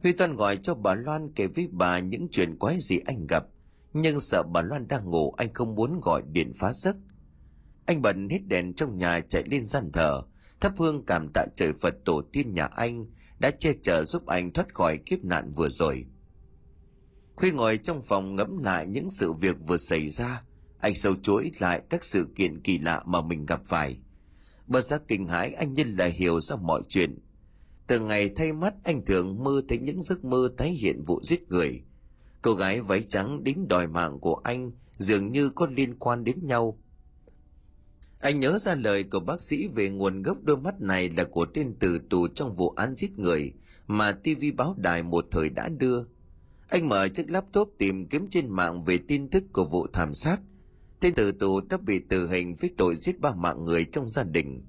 [0.03, 3.45] Huy Toan gọi cho bà Loan kể với bà những chuyện quái gì anh gặp,
[3.93, 6.95] nhưng sợ bà Loan đang ngủ anh không muốn gọi điện phá giấc.
[7.85, 10.23] Anh bận hết đèn trong nhà chạy lên gian thờ,
[10.61, 13.05] thắp hương cảm tạ trời Phật tổ tiên nhà anh
[13.39, 16.05] đã che chở giúp anh thoát khỏi kiếp nạn vừa rồi.
[17.37, 20.41] khi ngồi trong phòng ngẫm lại những sự việc vừa xảy ra,
[20.79, 23.97] anh sâu chuỗi lại các sự kiện kỳ lạ mà mình gặp phải.
[24.67, 27.19] Bất giác kinh hãi anh nhân là hiểu ra mọi chuyện,
[27.87, 31.49] từ ngày thay mắt anh thường mơ thấy những giấc mơ tái hiện vụ giết
[31.49, 31.83] người.
[32.41, 36.47] Cô gái váy trắng đến đòi mạng của anh dường như có liên quan đến
[36.47, 36.79] nhau.
[38.19, 41.45] Anh nhớ ra lời của bác sĩ về nguồn gốc đôi mắt này là của
[41.45, 43.53] tên tử tù trong vụ án giết người
[43.87, 46.03] mà TV báo đài một thời đã đưa.
[46.69, 50.37] Anh mở chiếc laptop tìm kiếm trên mạng về tin tức của vụ thảm sát.
[50.99, 54.23] Tên tử tù đã bị tử hình với tội giết ba mạng người trong gia
[54.23, 54.65] đình.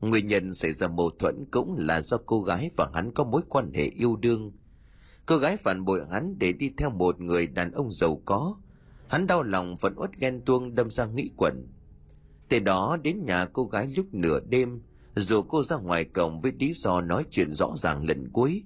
[0.00, 3.42] Nguyên nhân xảy ra mâu thuẫn cũng là do cô gái và hắn có mối
[3.48, 4.52] quan hệ yêu đương.
[5.26, 8.56] Cô gái phản bội hắn để đi theo một người đàn ông giàu có.
[9.08, 11.66] Hắn đau lòng vẫn uất ghen tuông đâm ra nghĩ quẩn.
[12.48, 14.80] Từ đó đến nhà cô gái lúc nửa đêm,
[15.16, 18.62] dù cô ra ngoài cổng với lý do nói chuyện rõ ràng lần cuối.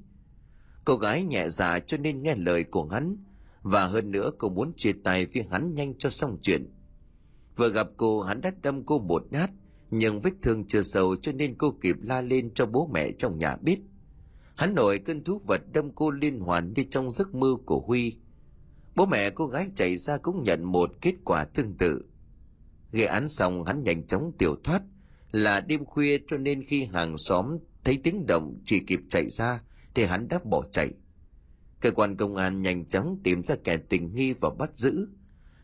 [0.84, 3.16] Cô gái nhẹ dạ cho nên nghe lời của hắn,
[3.62, 6.70] và hơn nữa cô muốn chia tay với hắn nhanh cho xong chuyện.
[7.56, 9.50] Vừa gặp cô hắn đã đâm cô một nhát,
[9.90, 13.38] nhưng vết thương chưa sâu cho nên cô kịp la lên cho bố mẹ trong
[13.38, 13.78] nhà biết.
[14.54, 18.16] Hắn nổi cơn thú vật đâm cô liên hoàn như trong giấc mơ của Huy.
[18.94, 22.04] Bố mẹ cô gái chạy ra cũng nhận một kết quả tương tự.
[22.92, 24.82] Gây án xong hắn nhanh chóng tiểu thoát,
[25.32, 29.62] là đêm khuya cho nên khi hàng xóm thấy tiếng động chỉ kịp chạy ra
[29.94, 30.90] thì hắn đã bỏ chạy.
[31.80, 35.08] Cơ quan công an nhanh chóng tìm ra kẻ tình nghi và bắt giữ.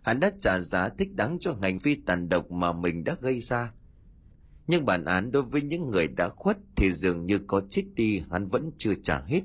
[0.03, 3.41] Hắn đã trả giá thích đáng cho hành vi tàn độc mà mình đã gây
[3.41, 3.73] ra.
[4.67, 8.23] Nhưng bản án đối với những người đã khuất thì dường như có chết đi
[8.31, 9.43] hắn vẫn chưa trả hết.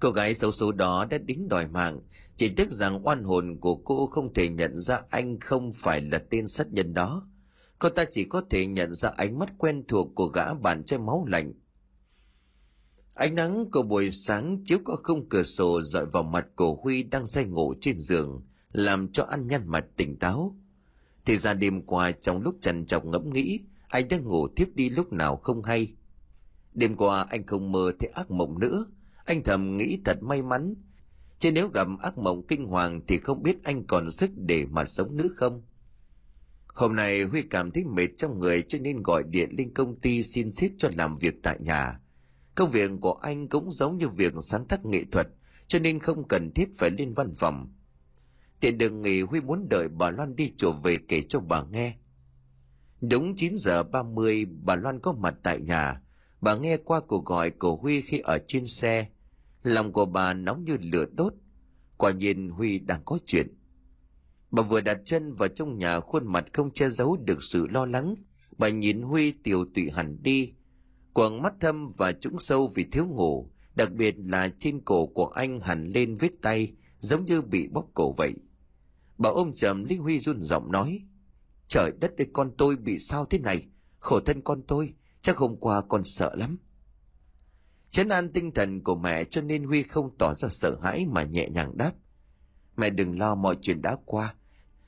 [0.00, 2.00] Cô gái xấu số đó đã đính đòi mạng,
[2.36, 6.18] chỉ tiếc rằng oan hồn của cô không thể nhận ra anh không phải là
[6.30, 7.28] tên sát nhân đó.
[7.78, 10.98] Cô ta chỉ có thể nhận ra ánh mắt quen thuộc của gã bạn trai
[10.98, 11.52] máu lạnh.
[13.14, 17.02] Ánh nắng của buổi sáng chiếu qua không cửa sổ dọi vào mặt cổ Huy
[17.02, 20.56] đang say ngủ trên giường, làm cho anh nhăn mặt tỉnh táo.
[21.24, 24.90] Thì ra đêm qua trong lúc trần trọng ngẫm nghĩ, anh đang ngủ tiếp đi
[24.90, 25.94] lúc nào không hay.
[26.74, 28.86] Đêm qua anh không mơ thấy ác mộng nữa,
[29.24, 30.74] anh thầm nghĩ thật may mắn.
[31.42, 34.84] Chứ nếu gặp ác mộng kinh hoàng thì không biết anh còn sức để mà
[34.84, 35.62] sống nữa không.
[36.66, 40.22] Hôm nay Huy cảm thấy mệt trong người cho nên gọi điện lên công ty
[40.22, 42.00] xin xếp cho làm việc tại nhà.
[42.54, 45.28] Công việc của anh cũng giống như việc sáng tác nghệ thuật,
[45.66, 47.72] cho nên không cần thiết phải lên văn phòng.
[48.60, 51.96] Tiện đường nghỉ Huy muốn đợi bà Loan đi chùa về kể cho bà nghe.
[53.00, 56.02] Đúng 9 giờ 30, bà Loan có mặt tại nhà.
[56.40, 59.06] Bà nghe qua cuộc gọi của Huy khi ở trên xe.
[59.62, 61.34] Lòng của bà nóng như lửa đốt.
[61.96, 63.54] Quả nhiên Huy đang có chuyện.
[64.50, 67.86] Bà vừa đặt chân vào trong nhà khuôn mặt không che giấu được sự lo
[67.86, 68.14] lắng.
[68.58, 70.52] Bà nhìn Huy tiểu tụy hẳn đi.
[71.12, 73.50] Quầng mắt thâm và trũng sâu vì thiếu ngủ.
[73.74, 77.86] Đặc biệt là trên cổ của anh hẳn lên vết tay giống như bị bóp
[77.94, 78.34] cổ vậy.
[79.18, 81.00] Bà ôm chầm Lý Huy run giọng nói.
[81.68, 83.66] Trời đất ơi con tôi bị sao thế này?
[83.98, 84.92] Khổ thân con tôi,
[85.22, 86.58] chắc hôm qua con sợ lắm.
[87.92, 91.22] Chấn an tinh thần của mẹ cho nên Huy không tỏ ra sợ hãi mà
[91.22, 91.92] nhẹ nhàng đáp.
[92.76, 94.34] Mẹ đừng lo mọi chuyện đã qua.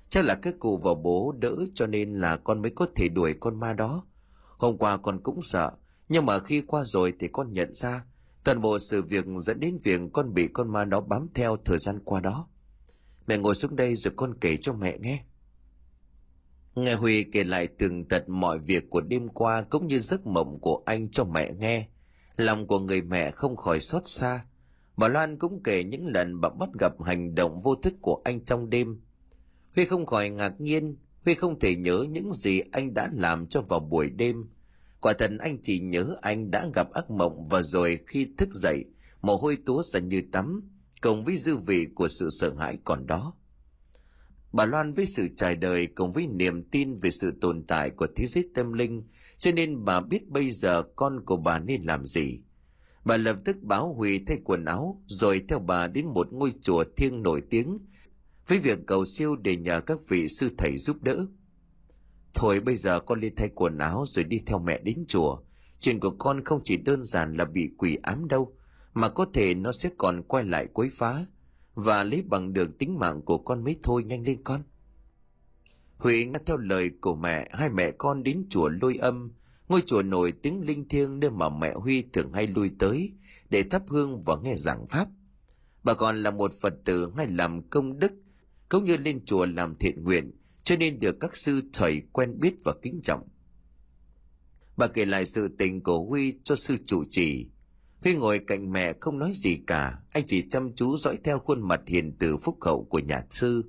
[0.08, 3.34] Chắc là cái cụ và bố đỡ cho nên là con mới có thể đuổi
[3.40, 4.06] con ma đó.
[4.58, 5.72] Hôm qua con cũng sợ,
[6.08, 8.04] nhưng mà khi qua rồi thì con nhận ra
[8.44, 11.78] toàn bộ sự việc dẫn đến việc con bị con ma đó bám theo thời
[11.78, 12.48] gian qua đó.
[13.26, 15.24] Mẹ ngồi xuống đây rồi con kể cho mẹ nghe.
[16.74, 20.58] Nghe Huy kể lại tường tật mọi việc của đêm qua cũng như giấc mộng
[20.60, 21.88] của anh cho mẹ nghe.
[22.36, 24.44] Lòng của người mẹ không khỏi xót xa.
[24.96, 28.44] Bà Loan cũng kể những lần bà bắt gặp hành động vô thức của anh
[28.44, 29.00] trong đêm.
[29.74, 33.60] Huy không khỏi ngạc nhiên, Huy không thể nhớ những gì anh đã làm cho
[33.60, 34.48] vào buổi đêm.
[35.00, 38.84] Quả thật anh chỉ nhớ anh đã gặp ác mộng và rồi khi thức dậy,
[39.22, 40.70] mồ hôi túa ra như tắm,
[41.00, 43.32] cộng với dư vị của sự sợ hãi còn đó.
[44.52, 48.06] Bà Loan với sự trải đời cùng với niềm tin về sự tồn tại của
[48.16, 49.02] thế giới tâm linh,
[49.44, 52.40] cho nên bà biết bây giờ con của bà nên làm gì.
[53.04, 56.84] Bà lập tức báo Huy thay quần áo, rồi theo bà đến một ngôi chùa
[56.96, 57.78] thiêng nổi tiếng,
[58.46, 61.26] với việc cầu siêu để nhờ các vị sư thầy giúp đỡ.
[62.34, 65.38] Thôi bây giờ con lên thay quần áo rồi đi theo mẹ đến chùa.
[65.80, 68.56] Chuyện của con không chỉ đơn giản là bị quỷ ám đâu,
[68.94, 71.26] mà có thể nó sẽ còn quay lại quấy phá
[71.74, 74.62] và lấy bằng được tính mạng của con mới thôi nhanh lên con.
[76.04, 79.32] Huy nghe theo lời của mẹ, hai mẹ con đến chùa lôi âm,
[79.68, 83.12] ngôi chùa nổi tiếng linh thiêng nơi mà mẹ Huy thường hay lui tới
[83.50, 85.08] để thắp hương và nghe giảng pháp.
[85.82, 88.12] Bà còn là một Phật tử hay làm công đức,
[88.68, 90.30] cũng như lên chùa làm thiện nguyện,
[90.64, 93.28] cho nên được các sư thầy quen biết và kính trọng.
[94.76, 97.46] Bà kể lại sự tình của Huy cho sư chủ trì,
[98.02, 101.68] Huy ngồi cạnh mẹ không nói gì cả, anh chỉ chăm chú dõi theo khuôn
[101.68, 103.64] mặt hiền từ phúc hậu của nhà sư.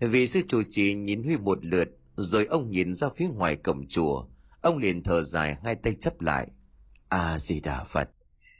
[0.00, 3.88] Vị sư chủ trì nhìn Huy một lượt, rồi ông nhìn ra phía ngoài cổng
[3.88, 4.26] chùa.
[4.60, 6.48] Ông liền thở dài hai tay chấp lại.
[7.08, 8.10] À gì đà Phật.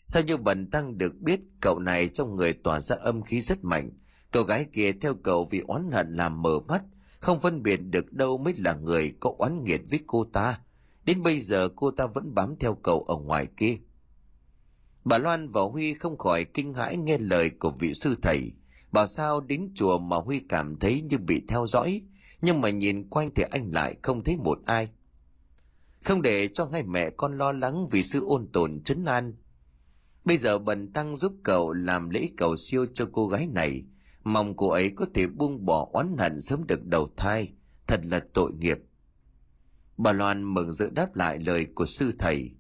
[0.09, 3.65] Theo như bần tăng được biết, cậu này trong người tỏa ra âm khí rất
[3.65, 3.91] mạnh.
[4.31, 6.83] Cậu gái kia theo cậu vì oán hận làm mờ mắt,
[7.21, 10.61] không phân biệt được đâu mới là người có oán nghiệt với cô ta.
[11.05, 13.77] Đến bây giờ cô ta vẫn bám theo cậu ở ngoài kia.
[15.05, 18.53] Bà Loan và Huy không khỏi kinh hãi nghe lời của vị sư thầy.
[18.95, 22.03] Bảo sao đến chùa mà Huy cảm thấy như bị theo dõi,
[22.43, 24.89] nhưng mà nhìn quanh thì anh lại không thấy một ai.
[26.05, 29.35] Không để cho hai mẹ con lo lắng vì sư ôn tồn trấn an.
[30.25, 33.85] Bây giờ bần tăng giúp cậu làm lễ cầu siêu cho cô gái này,
[34.25, 37.53] mong cô ấy có thể buông bỏ oán hận sớm được đầu thai,
[37.87, 38.79] thật là tội nghiệp.
[39.97, 42.51] Bà Loan mừng rỡ đáp lại lời của sư thầy.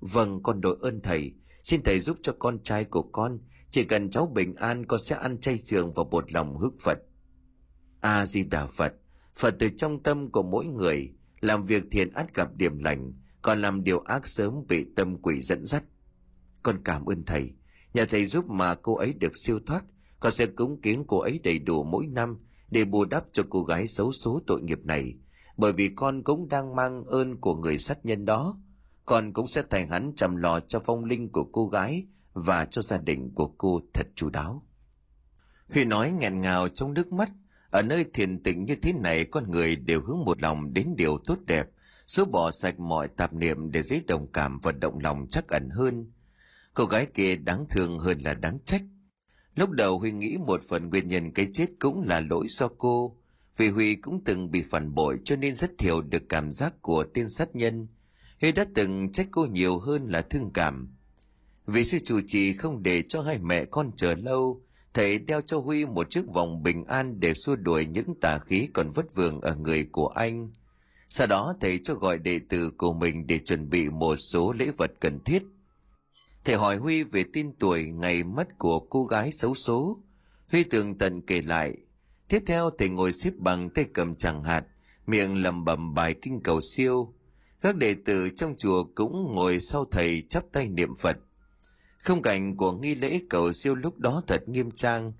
[0.00, 1.32] Vâng, con đội ơn thầy,
[1.66, 3.38] Xin thầy giúp cho con trai của con,
[3.76, 6.98] chỉ cần cháu bình an con sẽ ăn chay trường và bột lòng hức Phật.
[8.00, 8.94] A Di Đà Phật,
[9.34, 13.12] Phật từ trong tâm của mỗi người, làm việc thiện ắt gặp điểm lành,
[13.42, 15.84] còn làm điều ác sớm bị tâm quỷ dẫn dắt.
[16.62, 17.52] Con cảm ơn thầy,
[17.94, 19.84] nhà thầy giúp mà cô ấy được siêu thoát,
[20.20, 22.38] con sẽ cúng kiến cô ấy đầy đủ mỗi năm
[22.70, 25.14] để bù đắp cho cô gái xấu số tội nghiệp này
[25.56, 28.60] bởi vì con cũng đang mang ơn của người sát nhân đó
[29.06, 32.06] con cũng sẽ thành hắn chăm lo cho phong linh của cô gái
[32.36, 34.62] và cho gia đình của cô thật chu đáo.
[35.68, 37.30] Huy nói nghẹn ngào trong nước mắt,
[37.70, 41.18] ở nơi thiền tịnh như thế này con người đều hướng một lòng đến điều
[41.26, 41.66] tốt đẹp,
[42.06, 45.68] xóa bỏ sạch mọi tạp niệm để dễ đồng cảm và động lòng chắc ẩn
[45.70, 46.12] hơn.
[46.74, 48.82] Cô gái kia đáng thương hơn là đáng trách.
[49.54, 53.16] Lúc đầu huy nghĩ một phần nguyên nhân cái chết cũng là lỗi do cô,
[53.56, 57.04] vì huy cũng từng bị phản bội cho nên rất hiểu được cảm giác của
[57.14, 57.86] tên sát nhân.
[58.40, 60.95] Huy đã từng trách cô nhiều hơn là thương cảm
[61.66, 64.62] vì sư chủ trì không để cho hai mẹ con chờ lâu.
[64.94, 68.68] Thầy đeo cho huy một chiếc vòng bình an để xua đuổi những tà khí
[68.72, 70.50] còn vất vưởng ở người của anh.
[71.10, 74.70] Sau đó thầy cho gọi đệ tử của mình để chuẩn bị một số lễ
[74.76, 75.42] vật cần thiết.
[76.44, 79.98] Thầy hỏi huy về tin tuổi ngày mất của cô gái xấu số.
[80.52, 81.76] Huy tường tận kể lại.
[82.28, 84.64] Tiếp theo thầy ngồi xếp bằng tay cầm chẳng hạt
[85.06, 87.14] miệng lẩm bẩm bài kinh cầu siêu.
[87.60, 91.16] Các đệ tử trong chùa cũng ngồi sau thầy chắp tay niệm phật
[92.06, 95.12] không cảnh của nghi lễ cầu siêu lúc đó thật nghiêm trang.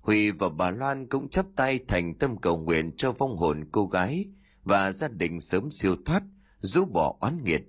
[0.00, 3.86] Huy và bà loan cũng chắp tay thành tâm cầu nguyện cho vong hồn cô
[3.86, 4.26] gái
[4.64, 6.22] và gia đình sớm siêu thoát,
[6.60, 7.62] rũ bỏ oán nghiệt.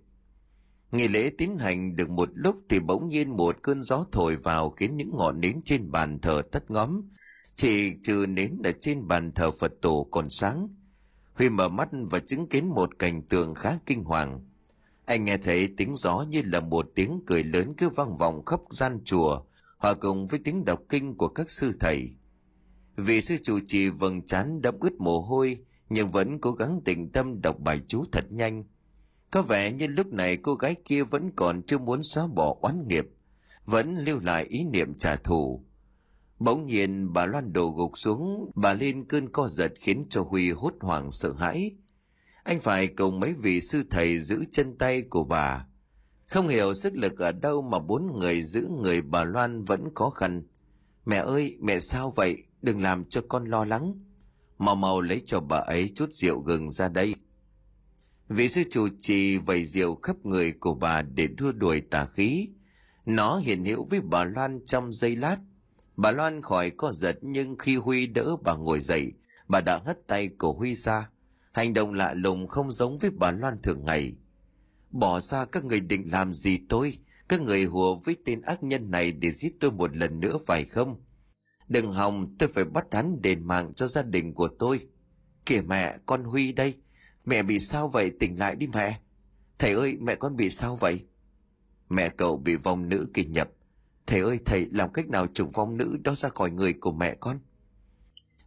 [0.92, 4.70] Nghi lễ tiến hành được một lúc thì bỗng nhiên một cơn gió thổi vào
[4.70, 7.02] khiến những ngọn nến trên bàn thờ tắt ngóm,
[7.56, 10.68] chỉ trừ nến ở trên bàn thờ phật tổ còn sáng.
[11.34, 14.49] Huy mở mắt và chứng kiến một cảnh tượng khá kinh hoàng
[15.10, 18.60] anh nghe thấy tiếng gió như là một tiếng cười lớn cứ vang vọng khắp
[18.70, 19.42] gian chùa,
[19.78, 22.12] hòa cùng với tiếng đọc kinh của các sư thầy.
[22.96, 25.58] Vị sư chủ trì vầng trán đẫm ướt mồ hôi,
[25.90, 28.64] nhưng vẫn cố gắng tĩnh tâm đọc bài chú thật nhanh.
[29.32, 32.88] Có vẻ như lúc này cô gái kia vẫn còn chưa muốn xóa bỏ oán
[32.88, 33.08] nghiệp,
[33.66, 35.64] vẫn lưu lại ý niệm trả thù.
[36.40, 40.52] Bỗng nhiên bà loan đổ gục xuống, bà lên cơn co giật khiến cho huy
[40.52, 41.72] hốt hoảng sợ hãi
[42.50, 45.66] anh phải cùng mấy vị sư thầy giữ chân tay của bà.
[46.28, 50.10] Không hiểu sức lực ở đâu mà bốn người giữ người bà loan vẫn khó
[50.10, 50.44] khăn.
[51.06, 52.44] Mẹ ơi, mẹ sao vậy?
[52.62, 53.94] Đừng làm cho con lo lắng.
[54.58, 57.16] Mau mau lấy cho bà ấy chút rượu gừng ra đây.
[58.30, 62.48] Vị sư chủ trì vầy rượu khắp người của bà để đua đuổi tà khí.
[63.06, 65.38] Nó hiện hữu với bà loan trong giây lát.
[65.96, 69.14] Bà loan khỏi co giật nhưng khi huy đỡ bà ngồi dậy,
[69.48, 71.10] bà đã hất tay của huy ra
[71.60, 74.14] hành động lạ lùng không giống với bà loan thường ngày.
[74.92, 76.98] Bỏ ra các người định làm gì tôi?
[77.30, 80.66] Các người hùa với tên ác nhân này để giết tôi một lần nữa phải
[80.66, 81.02] không?
[81.68, 84.88] Đừng hòng, tôi phải bắt hắn đền mạng cho gia đình của tôi.
[85.46, 86.76] Kìa mẹ, con huy đây.
[87.26, 88.12] Mẹ bị sao vậy?
[88.20, 89.00] Tỉnh lại đi mẹ.
[89.58, 91.06] Thầy ơi, mẹ con bị sao vậy?
[91.90, 93.50] Mẹ cậu bị vong nữ kỳ nhập.
[94.08, 97.16] Thầy ơi, thầy, làm cách nào trục vong nữ đó ra khỏi người của mẹ
[97.20, 97.40] con?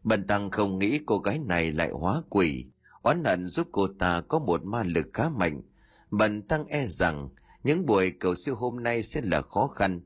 [0.04, 2.71] Bần tăng không nghĩ cô gái này lại hóa quỷ
[3.02, 5.62] oán hận giúp cô ta có một ma lực khá mạnh.
[6.10, 7.28] Bần tăng e rằng
[7.64, 10.00] những buổi cầu siêu hôm nay sẽ là khó khăn.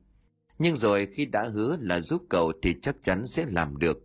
[0.58, 3.98] Nhưng rồi khi đã hứa là giúp cậu thì chắc chắn sẽ làm được.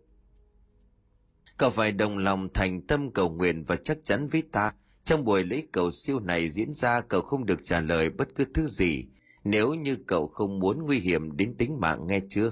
[1.57, 4.73] Cậu phải đồng lòng thành tâm cầu nguyện và chắc chắn với ta.
[5.03, 8.45] Trong buổi lễ cầu siêu này diễn ra cậu không được trả lời bất cứ
[8.53, 9.05] thứ gì.
[9.43, 12.51] Nếu như cậu không muốn nguy hiểm đến tính mạng nghe chưa?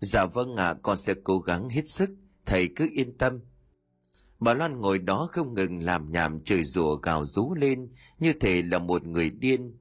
[0.00, 2.10] Dạ vâng ạ à, con sẽ cố gắng hết sức.
[2.46, 3.40] Thầy cứ yên tâm
[4.40, 8.62] bà loan ngồi đó không ngừng làm nhảm chửi rủa gào rú lên, như thể
[8.62, 9.76] là một người điên.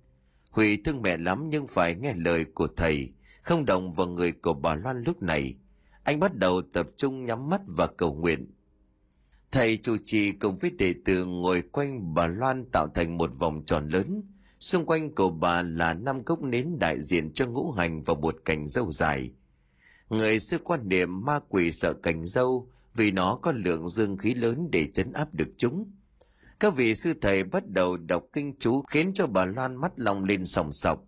[0.49, 4.53] Huy thương mẹ lắm nhưng phải nghe lời của thầy, không động vào người của
[4.53, 5.55] bà loan lúc này.
[6.03, 8.51] Anh bắt đầu tập trung nhắm mắt và cầu nguyện.
[9.51, 13.63] Thầy chủ trì cùng với đệ tử ngồi quanh bà loan tạo thành một vòng
[13.65, 14.23] tròn lớn.
[14.59, 18.35] Xung quanh cầu bà là năm cốc nến đại diện cho ngũ hành và một
[18.45, 19.31] cành dâu dài.
[20.09, 24.33] Người xưa quan niệm ma quỷ sợ cành dâu vì nó có lượng dương khí
[24.33, 25.91] lớn để chấn áp được chúng.
[26.59, 30.23] Các vị sư thầy bắt đầu đọc kinh chú khiến cho bà loan mắt long
[30.23, 31.03] lên sòng sọc.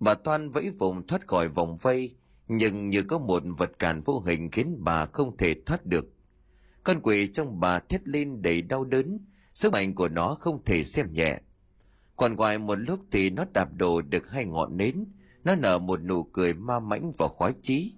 [0.00, 2.16] Bà toan vẫy vùng thoát khỏi vòng vây,
[2.48, 6.06] nhưng như có một vật cản vô hình khiến bà không thể thoát được.
[6.84, 9.18] Con quỷ trong bà thét lên đầy đau đớn,
[9.54, 11.40] sức mạnh của nó không thể xem nhẹ.
[12.16, 15.04] Còn ngoài một lúc thì nó đạp đổ được hai ngọn nến,
[15.44, 17.94] nó nở một nụ cười ma mãnh và khoái chí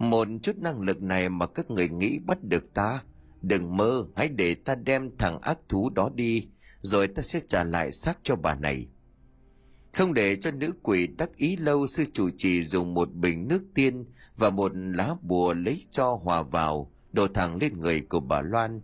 [0.00, 3.02] một chút năng lực này mà các người nghĩ bắt được ta.
[3.42, 6.48] Đừng mơ, hãy để ta đem thằng ác thú đó đi,
[6.80, 8.86] rồi ta sẽ trả lại xác cho bà này.
[9.92, 13.62] Không để cho nữ quỷ đắc ý lâu, sư chủ trì dùng một bình nước
[13.74, 14.04] tiên
[14.36, 18.80] và một lá bùa lấy cho hòa vào, đổ thẳng lên người của bà loan.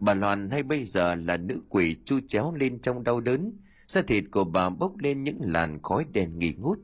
[0.00, 3.52] Bà loan hay bây giờ là nữ quỷ chu chéo lên trong đau đớn,
[3.86, 6.78] da thịt của bà bốc lên những làn khói đen nghi ngút.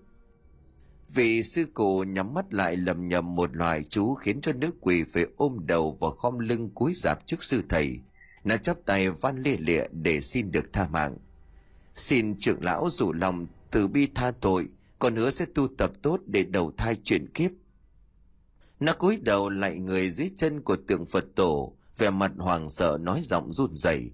[1.15, 5.05] Vị sư cụ nhắm mắt lại lầm nhầm một loài chú khiến cho nữ quỷ
[5.05, 8.01] phải ôm đầu và khom lưng cúi rạp trước sư thầy.
[8.45, 11.17] Nó chắp tay van lia lịa để xin được tha mạng.
[11.95, 16.21] Xin trưởng lão rủ lòng từ bi tha tội, còn hứa sẽ tu tập tốt
[16.27, 17.51] để đầu thai chuyển kiếp.
[18.81, 22.99] Nó cúi đầu lại người dưới chân của tượng Phật tổ, vẻ mặt hoàng sợ
[23.01, 24.11] nói giọng run rẩy.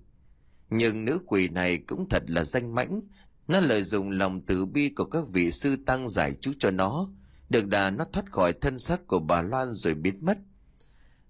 [0.71, 3.01] Nhưng nữ quỷ này cũng thật là danh mãnh,
[3.49, 7.09] nó lợi dụng lòng từ bi của các vị sư tăng giải chú cho nó,
[7.51, 10.39] được đà nó thoát khỏi thân xác của bà Loan rồi biến mất.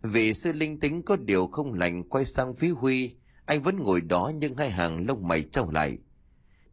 [0.02, 3.16] Vị sư linh tính có điều không lành quay sang phía Huy,
[3.46, 5.98] anh vẫn ngồi đó nhưng hai hàng lông mày trao lại.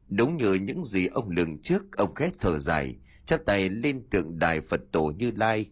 [0.09, 4.39] Đúng như những gì ông lường trước, ông khét thở dài, chắp tay lên tượng
[4.39, 5.69] đài Phật tổ Như Lai.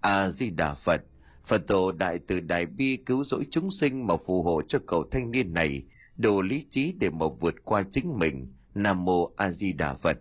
[0.00, 1.00] A Di Đà Phật,
[1.44, 5.04] Phật tổ đại từ đại bi cứu rỗi chúng sinh mà phù hộ cho cậu
[5.10, 5.82] thanh niên này
[6.16, 8.52] đủ lý trí để mà vượt qua chính mình.
[8.74, 10.18] Nam mô A Di Đà Phật.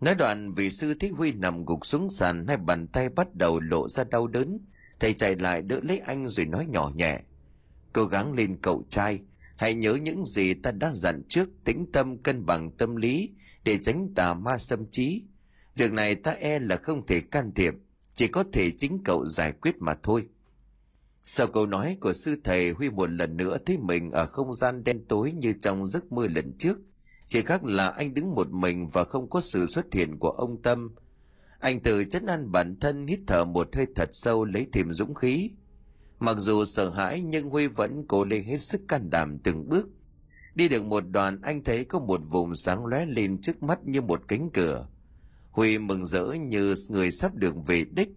[0.00, 3.60] Nói đoạn vị sư Thích Huy nằm gục xuống sàn hai bàn tay bắt đầu
[3.60, 4.58] lộ ra đau đớn.
[5.00, 7.20] Thầy chạy lại đỡ lấy anh rồi nói nhỏ nhẹ.
[7.92, 9.20] Cố gắng lên cậu trai,
[9.56, 13.30] hãy nhớ những gì ta đã dặn trước tĩnh tâm cân bằng tâm lý
[13.64, 15.22] để tránh tà ma xâm trí.
[15.76, 17.74] Việc này ta e là không thể can thiệp,
[18.14, 20.28] chỉ có thể chính cậu giải quyết mà thôi.
[21.24, 24.84] Sau câu nói của sư thầy Huy một lần nữa thấy mình ở không gian
[24.84, 26.78] đen tối như trong giấc mơ lần trước.
[27.26, 30.62] Chỉ khác là anh đứng một mình và không có sự xuất hiện của ông
[30.62, 30.94] Tâm.
[31.60, 35.14] Anh tự chấn an bản thân hít thở một hơi thật sâu lấy thêm dũng
[35.14, 35.50] khí.
[36.18, 39.88] Mặc dù sợ hãi nhưng Huy vẫn cố lên hết sức can đảm từng bước.
[40.54, 44.00] Đi được một đoạn anh thấy có một vùng sáng lóe lên trước mắt như
[44.00, 44.88] một cánh cửa.
[45.50, 48.08] Huy mừng rỡ như người sắp được về đích.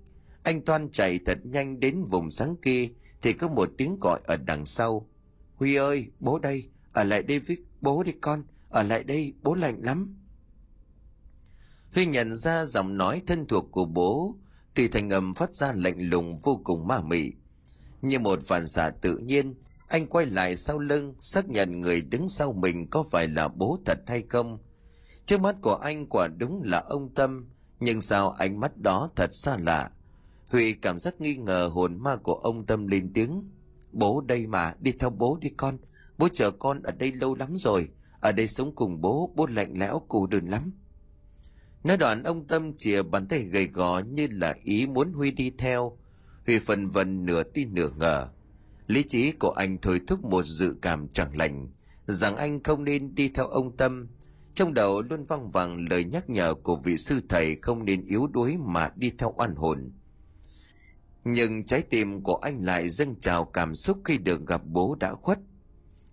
[0.44, 2.90] Anh toan chạy thật nhanh đến vùng sáng kia
[3.22, 5.10] thì có một tiếng gọi ở đằng sau.
[5.56, 9.56] Huy ơi, bố đây, ở lại đây với bố đi con, ở lại đây, bố
[9.56, 10.16] lạnh lắm.
[11.94, 14.36] Huy nhận ra giọng nói thân thuộc của bố,
[14.76, 17.32] thì thành âm phát ra lạnh lùng vô cùng ma mị.
[18.02, 19.56] Như một phản xạ tự nhiên,
[19.88, 23.80] anh quay lại sau lưng, xác nhận người đứng sau mình có phải là bố
[23.86, 24.60] thật hay không.
[25.26, 27.50] Trước mắt của anh quả đúng là ông Tâm,
[27.80, 29.92] nhưng sao ánh mắt đó thật xa lạ.
[30.48, 33.50] Huy cảm giác nghi ngờ hồn ma của ông Tâm lên tiếng.
[33.92, 35.78] Bố đây mà, đi theo bố đi con.
[36.18, 37.90] Bố chờ con ở đây lâu lắm rồi.
[38.20, 40.72] Ở đây sống cùng bố, bố lạnh lẽo cô đơn lắm.
[41.84, 45.52] Nói đoạn ông Tâm chìa bàn tay gầy gò như là ý muốn Huy đi
[45.58, 45.98] theo.
[46.46, 48.28] Huy phần vần nửa tin nửa ngờ.
[48.88, 51.68] Lý trí của anh thôi thúc một dự cảm chẳng lành,
[52.06, 54.08] rằng anh không nên đi theo ông Tâm.
[54.54, 58.28] Trong đầu luôn văng vẳng lời nhắc nhở của vị sư thầy không nên yếu
[58.28, 59.92] đuối mà đi theo oan hồn.
[61.24, 65.14] Nhưng trái tim của anh lại dâng trào cảm xúc khi được gặp bố đã
[65.14, 65.40] khuất.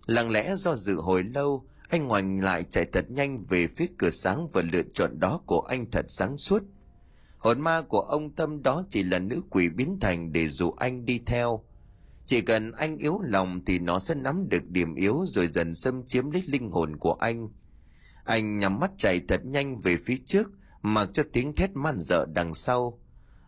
[0.05, 4.09] Lặng lẽ do dự hồi lâu, anh ngoảnh lại chạy thật nhanh về phía cửa
[4.09, 6.63] sáng và lựa chọn đó của anh thật sáng suốt.
[7.37, 11.05] Hồn ma của ông Tâm đó chỉ là nữ quỷ biến thành để dụ anh
[11.05, 11.63] đi theo.
[12.25, 16.05] Chỉ cần anh yếu lòng thì nó sẽ nắm được điểm yếu rồi dần xâm
[16.05, 17.49] chiếm lấy linh hồn của anh.
[18.23, 22.25] Anh nhắm mắt chạy thật nhanh về phía trước, mặc cho tiếng thét man dợ
[22.33, 22.99] đằng sau.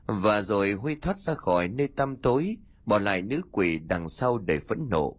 [0.05, 4.37] Và rồi Huy thoát ra khỏi nơi tăm tối, bỏ lại nữ quỷ đằng sau
[4.37, 5.17] để phẫn nộ.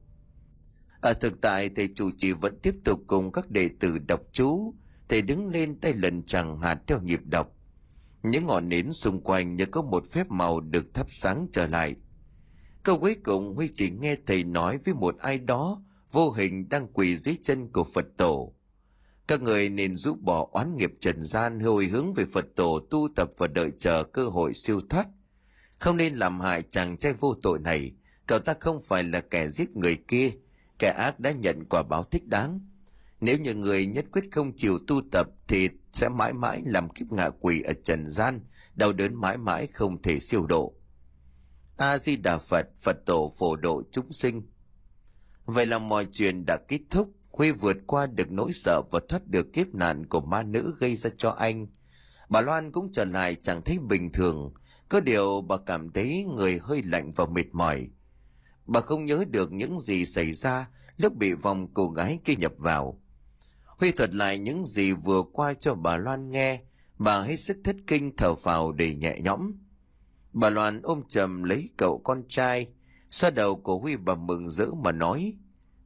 [1.01, 4.75] Ở thực tại thầy chủ trì vẫn tiếp tục cùng các đệ tử đọc chú,
[5.09, 7.55] thầy đứng lên tay lần chẳng hạt theo nhịp đọc.
[8.23, 11.97] Những ngọn nến xung quanh như có một phép màu được thắp sáng trở lại.
[12.83, 15.83] Câu cuối cùng Huy chỉ nghe thầy nói với một ai đó
[16.13, 18.55] vô hình đang quỳ dưới chân của Phật tổ.
[19.27, 23.09] Các người nên giúp bỏ oán nghiệp trần gian hồi hướng về Phật tổ tu
[23.17, 25.07] tập và đợi chờ cơ hội siêu thoát.
[25.79, 27.93] Không nên làm hại chàng trai vô tội này,
[28.27, 30.31] cậu ta không phải là kẻ giết người kia,
[30.79, 32.61] kẻ ác đã nhận quả báo thích đáng.
[33.21, 37.13] Nếu như người nhất quyết không chịu tu tập thì sẽ mãi mãi làm kiếp
[37.13, 38.41] ngạ quỷ ở trần gian,
[38.75, 40.75] đau đớn mãi mãi không thể siêu độ.
[41.77, 44.43] A-di-đà Phật, Phật tổ phổ độ chúng sinh.
[45.45, 49.27] Vậy là mọi chuyện đã kết thúc, Huy vượt qua được nỗi sợ và thoát
[49.27, 51.67] được kiếp nạn của ma nữ gây ra cho anh.
[52.29, 54.53] Bà Loan cũng trở lại chẳng thấy bình thường,
[54.89, 57.89] có điều bà cảm thấy người hơi lạnh và mệt mỏi.
[58.69, 62.53] Bà không nhớ được những gì xảy ra lúc bị vòng cô gái kia nhập
[62.59, 63.01] vào.
[63.65, 66.61] Huy thuật lại những gì vừa qua cho bà Loan nghe,
[66.99, 69.53] bà hết sức thất kinh thở phào để nhẹ nhõm.
[70.33, 72.67] Bà Loan ôm chầm lấy cậu con trai,
[73.11, 75.35] xoa đầu của Huy bà mừng rỡ mà nói,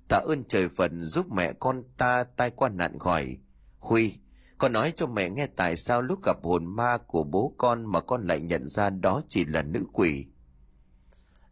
[0.09, 3.39] tạ ơn trời Phật giúp mẹ con ta tai qua nạn khỏi.
[3.79, 4.15] Huy,
[4.59, 8.01] con nói cho mẹ nghe tại sao lúc gặp hồn ma của bố con mà
[8.01, 10.27] con lại nhận ra đó chỉ là nữ quỷ.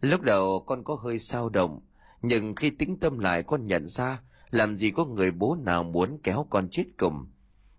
[0.01, 1.81] Lúc đầu con có hơi sao động,
[2.23, 6.19] nhưng khi tính tâm lại con nhận ra làm gì có người bố nào muốn
[6.23, 7.27] kéo con chết cùng.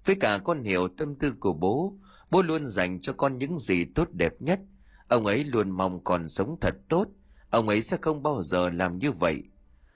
[0.06, 1.98] Với cả con hiểu tâm tư của bố,
[2.32, 4.60] Bố luôn dành cho con những gì tốt đẹp nhất.
[5.08, 7.08] Ông ấy luôn mong con sống thật tốt.
[7.50, 9.44] Ông ấy sẽ không bao giờ làm như vậy.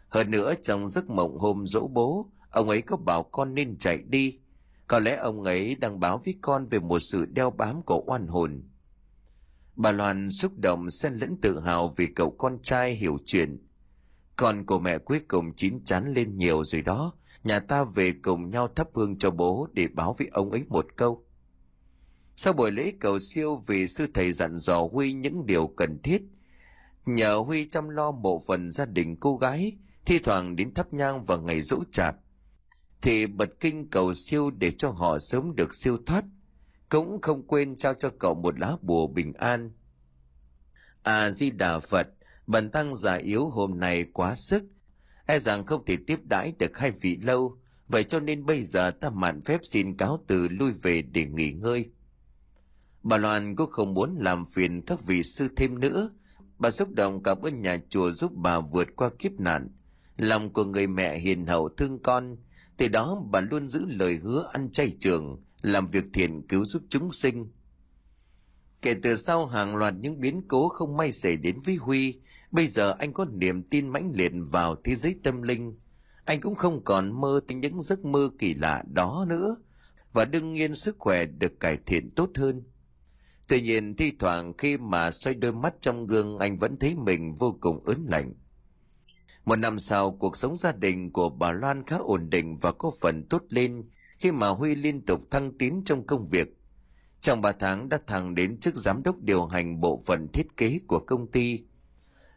[0.09, 3.97] Hơn nữa trong giấc mộng hôm dỗ bố, ông ấy có bảo con nên chạy
[3.97, 4.39] đi.
[4.87, 8.27] Có lẽ ông ấy đang báo với con về một sự đeo bám của oan
[8.27, 8.63] hồn.
[9.75, 13.67] Bà Loan xúc động xen lẫn tự hào vì cậu con trai hiểu chuyện.
[14.35, 17.13] Con của mẹ cuối cùng chín chắn lên nhiều rồi đó.
[17.43, 20.85] Nhà ta về cùng nhau thắp hương cho bố để báo với ông ấy một
[20.95, 21.25] câu.
[22.35, 26.21] Sau buổi lễ cầu siêu vì sư thầy dặn dò Huy những điều cần thiết,
[27.05, 31.21] nhờ Huy chăm lo bộ phận gia đình cô gái, thi thoảng đến thắp nhang
[31.21, 32.15] vào ngày dỗ chạp,
[33.01, 36.25] thì bật kinh cầu siêu để cho họ sớm được siêu thoát,
[36.89, 39.71] cũng không quên trao cho cậu một lá bùa bình an.
[41.03, 42.07] À di đà Phật,
[42.47, 44.63] bần tăng già yếu hôm nay quá sức,
[45.25, 47.57] e rằng không thể tiếp đãi được hai vị lâu,
[47.87, 51.51] vậy cho nên bây giờ ta mạn phép xin cáo từ lui về để nghỉ
[51.51, 51.89] ngơi.
[53.03, 56.09] Bà Loan cũng không muốn làm phiền các vị sư thêm nữa.
[56.57, 59.69] Bà xúc động cảm ơn nhà chùa giúp bà vượt qua kiếp nạn.
[60.17, 62.37] Lòng của người mẹ hiền hậu thương con.
[62.77, 66.83] Từ đó bà luôn giữ lời hứa ăn chay trường, làm việc thiện cứu giúp
[66.89, 67.47] chúng sinh.
[68.81, 72.19] Kể từ sau hàng loạt những biến cố không may xảy đến với Huy,
[72.51, 75.77] bây giờ anh có niềm tin mãnh liệt vào thế giới tâm linh.
[76.25, 79.55] Anh cũng không còn mơ tính những giấc mơ kỳ lạ đó nữa,
[80.13, 82.63] và đương nhiên sức khỏe được cải thiện tốt hơn.
[83.47, 87.35] Tuy nhiên thi thoảng khi mà xoay đôi mắt trong gương anh vẫn thấy mình
[87.35, 88.33] vô cùng ớn lạnh.
[89.45, 92.91] Một năm sau, cuộc sống gia đình của bà Loan khá ổn định và có
[93.01, 93.83] phần tốt lên
[94.17, 96.57] khi mà Huy liên tục thăng tiến trong công việc.
[97.21, 100.79] Trong 3 tháng đã thăng đến chức giám đốc điều hành bộ phận thiết kế
[100.87, 101.63] của công ty.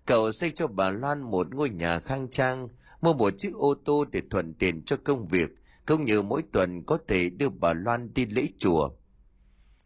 [0.07, 2.69] Cậu xây cho bà Loan một ngôi nhà khang trang,
[3.01, 5.51] mua một chiếc ô tô để thuận tiện cho công việc,
[5.87, 8.91] cũng như mỗi tuần có thể đưa bà Loan đi lễ chùa.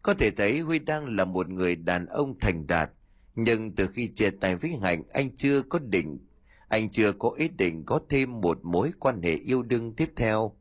[0.03, 2.90] Có thể thấy Huy đang là một người đàn ông thành đạt,
[3.34, 6.18] nhưng từ khi chia tay với Hạnh anh chưa có định,
[6.68, 10.57] anh chưa có ý định có thêm một mối quan hệ yêu đương tiếp theo.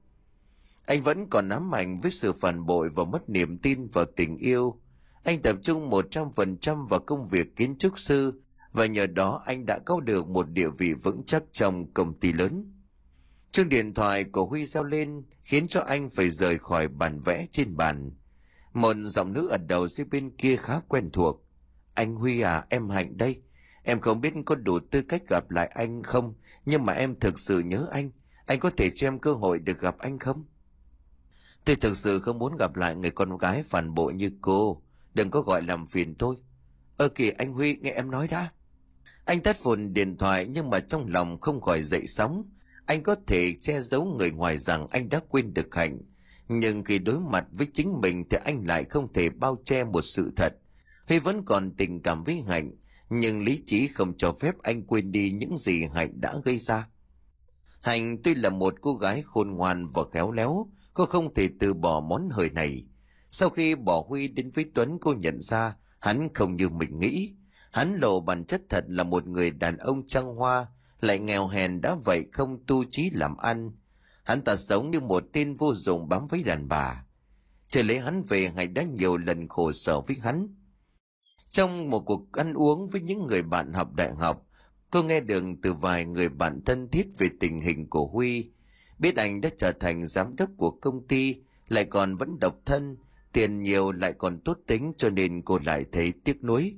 [0.91, 4.37] Anh vẫn còn nắm mạnh với sự phản bội và mất niềm tin vào tình
[4.37, 4.81] yêu.
[5.23, 9.07] Anh tập trung một trăm phần trăm vào công việc kiến trúc sư và nhờ
[9.07, 12.73] đó anh đã có được một địa vị vững chắc trong công ty lớn.
[13.51, 17.45] Chuông điện thoại của Huy reo lên khiến cho anh phải rời khỏi bàn vẽ
[17.51, 18.11] trên bàn.
[18.73, 21.45] Một giọng nữ ở đầu dưới bên kia khá quen thuộc.
[21.93, 23.41] Anh Huy à, em Hạnh đây.
[23.83, 26.33] Em không biết có đủ tư cách gặp lại anh không,
[26.65, 28.11] nhưng mà em thực sự nhớ anh.
[28.45, 30.45] Anh có thể cho em cơ hội được gặp anh không?
[31.65, 34.81] Tôi thực sự không muốn gặp lại người con gái phản bội như cô.
[35.13, 36.35] Đừng có gọi làm phiền tôi.
[36.97, 38.51] Ơ kìa anh Huy, nghe em nói đã.
[39.25, 42.43] Anh tắt phồn điện thoại nhưng mà trong lòng không khỏi dậy sóng.
[42.85, 46.01] Anh có thể che giấu người ngoài rằng anh đã quên được Hạnh
[46.59, 50.01] nhưng khi đối mặt với chính mình thì anh lại không thể bao che một
[50.01, 50.53] sự thật
[51.07, 52.71] huy vẫn còn tình cảm với hạnh
[53.09, 56.87] nhưng lý trí không cho phép anh quên đi những gì hạnh đã gây ra
[57.81, 61.73] hạnh tuy là một cô gái khôn ngoan và khéo léo cô không thể từ
[61.73, 62.85] bỏ món hời này
[63.31, 67.33] sau khi bỏ huy đến với tuấn cô nhận ra hắn không như mình nghĩ
[67.71, 70.67] hắn lộ bản chất thật là một người đàn ông trăng hoa
[71.01, 73.71] lại nghèo hèn đã vậy không tu trí làm ăn
[74.23, 77.05] Hắn ta sống như một tên vô dụng bám với đàn bà.
[77.69, 80.55] Chờ lấy hắn về Hải đã nhiều lần khổ sở với hắn.
[81.51, 84.47] Trong một cuộc ăn uống với những người bạn học đại học,
[84.91, 88.51] cô nghe được từ vài người bạn thân thiết về tình hình của Huy.
[89.01, 91.35] Biết anh đã trở thành giám đốc của công ty,
[91.67, 92.97] lại còn vẫn độc thân,
[93.33, 96.75] tiền nhiều lại còn tốt tính cho nên cô lại thấy tiếc nuối.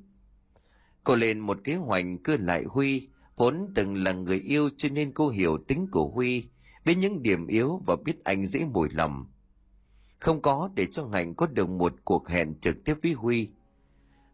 [1.04, 3.08] Cô lên một kế hoạch cưa lại Huy,
[3.38, 6.46] vốn từng là người yêu cho nên cô hiểu tính của Huy,
[6.86, 9.26] biết những điểm yếu và biết anh dễ mùi lòng.
[10.20, 13.50] Không có để cho Hạnh có được một cuộc hẹn trực tiếp với Huy.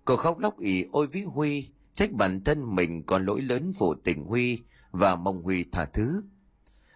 [0.06, 3.94] Cô khóc lóc ỉ ôi với Huy, trách bản thân mình có lỗi lớn phụ
[3.94, 4.60] tình Huy
[4.92, 6.24] và mong Huy tha thứ.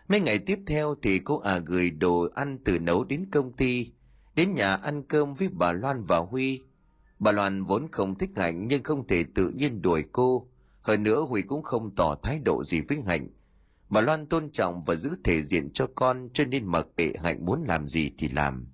[0.08, 3.92] Mấy ngày tiếp theo thì cô à gửi đồ ăn từ nấu đến công ty,
[4.36, 6.62] đến nhà ăn cơm với bà Loan và Huy.
[7.20, 10.48] Bà Loan vốn không thích Hạnh nhưng không thể tự nhiên đuổi cô.
[10.82, 13.28] Hơn nữa Huy cũng không tỏ thái độ gì với Hạnh,
[13.94, 17.46] Bà Loan tôn trọng và giữ thể diện cho con cho nên mặc kệ Hạnh
[17.46, 18.68] muốn làm gì thì làm.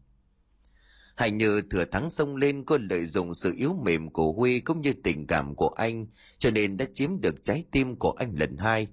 [1.16, 4.82] Hạnh như thừa thắng xông lên cô lợi dụng sự yếu mềm của Huy cũng
[4.82, 6.08] như tình cảm của anh
[6.38, 8.88] cho nên đã chiếm được trái tim của anh lần hai.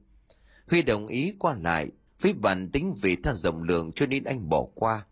[0.67, 1.91] Huy đồng ý qua lại,
[2.27, 5.07] với bản tính vì tha rộng lượng cho nên anh bỏ qua.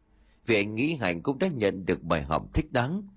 [0.46, 3.08] Vì anh nghĩ Hạnh cũng đã nhận được bài học thích đáng.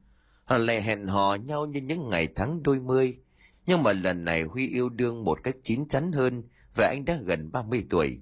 [0.46, 3.18] Họ lại hẹn hò nhau như những ngày tháng đôi mươi.
[3.66, 6.44] Nhưng mà lần này Huy yêu đương một cách chín chắn hơn
[6.76, 8.20] và anh đã gần 30 tuổi.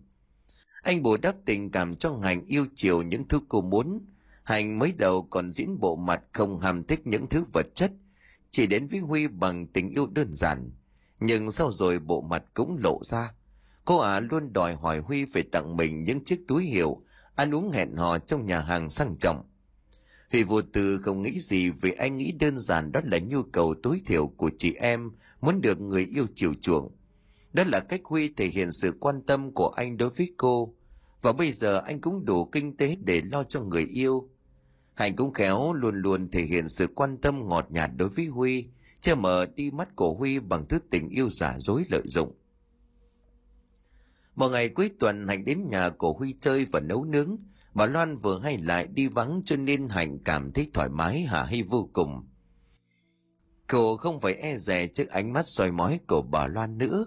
[0.83, 4.05] Anh bù đắp tình cảm cho Hạnh yêu chiều những thứ cô muốn.
[4.43, 7.91] hạnh mới đầu còn diễn bộ mặt không ham thích những thứ vật chất,
[8.51, 10.71] chỉ đến với Huy bằng tình yêu đơn giản.
[11.19, 13.33] Nhưng sau rồi bộ mặt cũng lộ ra.
[13.85, 17.01] Cô ả luôn đòi hỏi Huy phải tặng mình những chiếc túi hiệu,
[17.35, 19.43] ăn uống hẹn hò trong nhà hàng sang trọng.
[20.31, 23.75] Huy vô tư không nghĩ gì vì anh nghĩ đơn giản đó là nhu cầu
[23.83, 25.11] tối thiểu của chị em
[25.41, 26.91] muốn được người yêu chiều chuộng.
[27.53, 30.73] Đó là cách Huy thể hiện sự quan tâm của anh đối với cô.
[31.21, 34.29] Và bây giờ anh cũng đủ kinh tế để lo cho người yêu.
[34.93, 38.65] Hạnh cũng khéo luôn luôn thể hiện sự quan tâm ngọt nhạt đối với Huy,
[39.01, 42.33] che mờ đi mắt của Huy bằng thứ tình yêu giả dối lợi dụng.
[44.35, 47.37] Một ngày cuối tuần Hạnh đến nhà của Huy chơi và nấu nướng.
[47.73, 51.43] Bà Loan vừa hay lại đi vắng cho nên Hạnh cảm thấy thoải mái hả
[51.43, 52.27] hay vô cùng.
[53.67, 57.05] Cô không phải e dè trước ánh mắt soi mói của bà Loan nữa.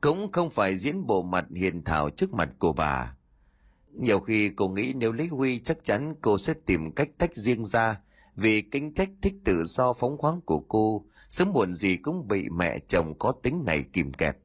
[0.00, 3.16] Cũng không phải diễn bộ mặt hiền thảo trước mặt của bà.
[3.92, 7.64] Nhiều khi cô nghĩ nếu lấy Huy chắc chắn cô sẽ tìm cách tách riêng
[7.64, 8.00] ra,
[8.36, 12.48] vì kính cách thích tự do phóng khoáng của cô, sớm muộn gì cũng bị
[12.48, 14.36] mẹ chồng có tính này kìm kẹp.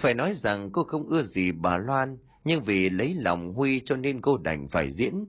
[0.00, 3.96] Phải nói rằng cô không ưa gì bà Loan nhưng vì lấy lòng Huy cho
[3.96, 5.24] nên cô đành phải diễn.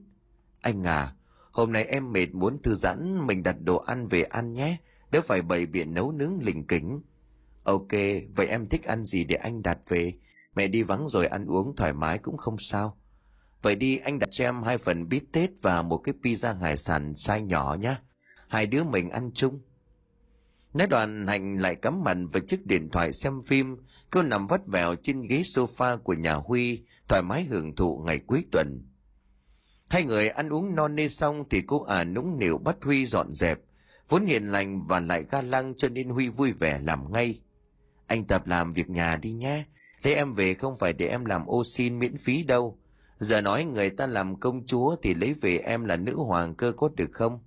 [0.60, 1.14] Anh à,
[1.50, 4.76] hôm nay em mệt muốn thư giãn mình đặt đồ ăn về ăn nhé,
[5.10, 7.00] đỡ phải bày biện nấu nướng lình kính.
[7.64, 7.90] Ok,
[8.36, 10.14] vậy em thích ăn gì để anh đặt về?
[10.56, 12.98] Mẹ đi vắng rồi ăn uống thoải mái cũng không sao.
[13.62, 16.76] Vậy đi anh đặt cho em hai phần bít tết và một cái pizza hải
[16.76, 17.94] sản size nhỏ nhé.
[18.48, 19.60] Hai đứa mình ăn chung.
[20.74, 23.76] Nói đoàn hành lại cắm mặt vào chiếc điện thoại xem phim,
[24.10, 28.18] cô nằm vắt vẻo trên ghế sofa của nhà Huy, thoải mái hưởng thụ ngày
[28.18, 28.86] cuối tuần.
[29.88, 33.32] Hai người ăn uống non nê xong thì cô à nũng nịu bắt Huy dọn
[33.32, 33.58] dẹp,
[34.08, 37.40] vốn hiền lành và lại ga lăng cho nên Huy vui vẻ làm ngay.
[38.06, 39.64] Anh tập làm việc nhà đi nhé,
[40.02, 42.78] Thế em về không phải để em làm ô xin miễn phí đâu.
[43.18, 46.72] Giờ nói người ta làm công chúa thì lấy về em là nữ hoàng cơ
[46.72, 47.40] có được không?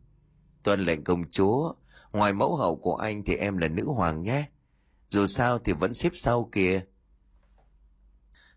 [0.63, 1.73] Tuân lệnh công chúa,
[2.15, 4.45] ngoài mẫu hậu của anh thì em là nữ hoàng nhé.
[5.09, 6.81] Dù sao thì vẫn xếp sau kìa.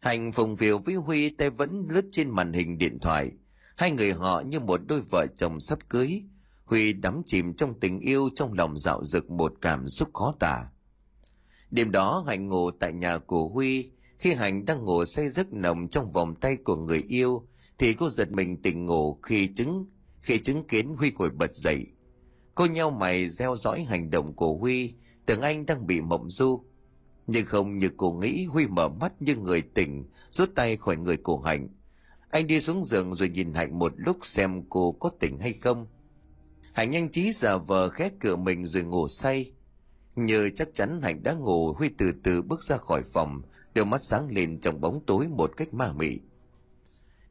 [0.01, 3.31] Hành phùng phiều với Huy tay vẫn lướt trên màn hình điện thoại.
[3.77, 6.23] Hai người họ như một đôi vợ chồng sắp cưới.
[6.65, 10.65] Huy đắm chìm trong tình yêu trong lòng dạo dực một cảm xúc khó tả.
[11.71, 13.91] Đêm đó Hạnh ngủ tại nhà của Huy.
[14.19, 17.47] Khi Hạnh đang ngủ say giấc nồng trong vòng tay của người yêu,
[17.79, 19.87] thì cô giật mình tỉnh ngủ khi chứng
[20.21, 21.87] khi chứng kiến Huy ngồi bật dậy.
[22.59, 24.95] Cô nhau mày gieo dõi hành động của Huy,
[25.27, 26.63] tưởng anh đang bị mộng du.
[27.27, 31.17] Nhưng không như cô nghĩ Huy mở mắt như người tỉnh, rút tay khỏi người
[31.17, 31.69] của Hạnh.
[32.31, 35.87] Anh đi xuống giường rồi nhìn Hạnh một lúc xem cô có tỉnh hay không.
[36.73, 39.53] Hạnh nhanh trí giả vờ khép cửa mình rồi ngủ say.
[40.17, 43.43] Như chắc chắn Hạnh đã ngủ, Huy từ từ bước ra khỏi phòng,
[43.75, 46.19] đôi mắt sáng lên trong bóng tối một cách ma mị.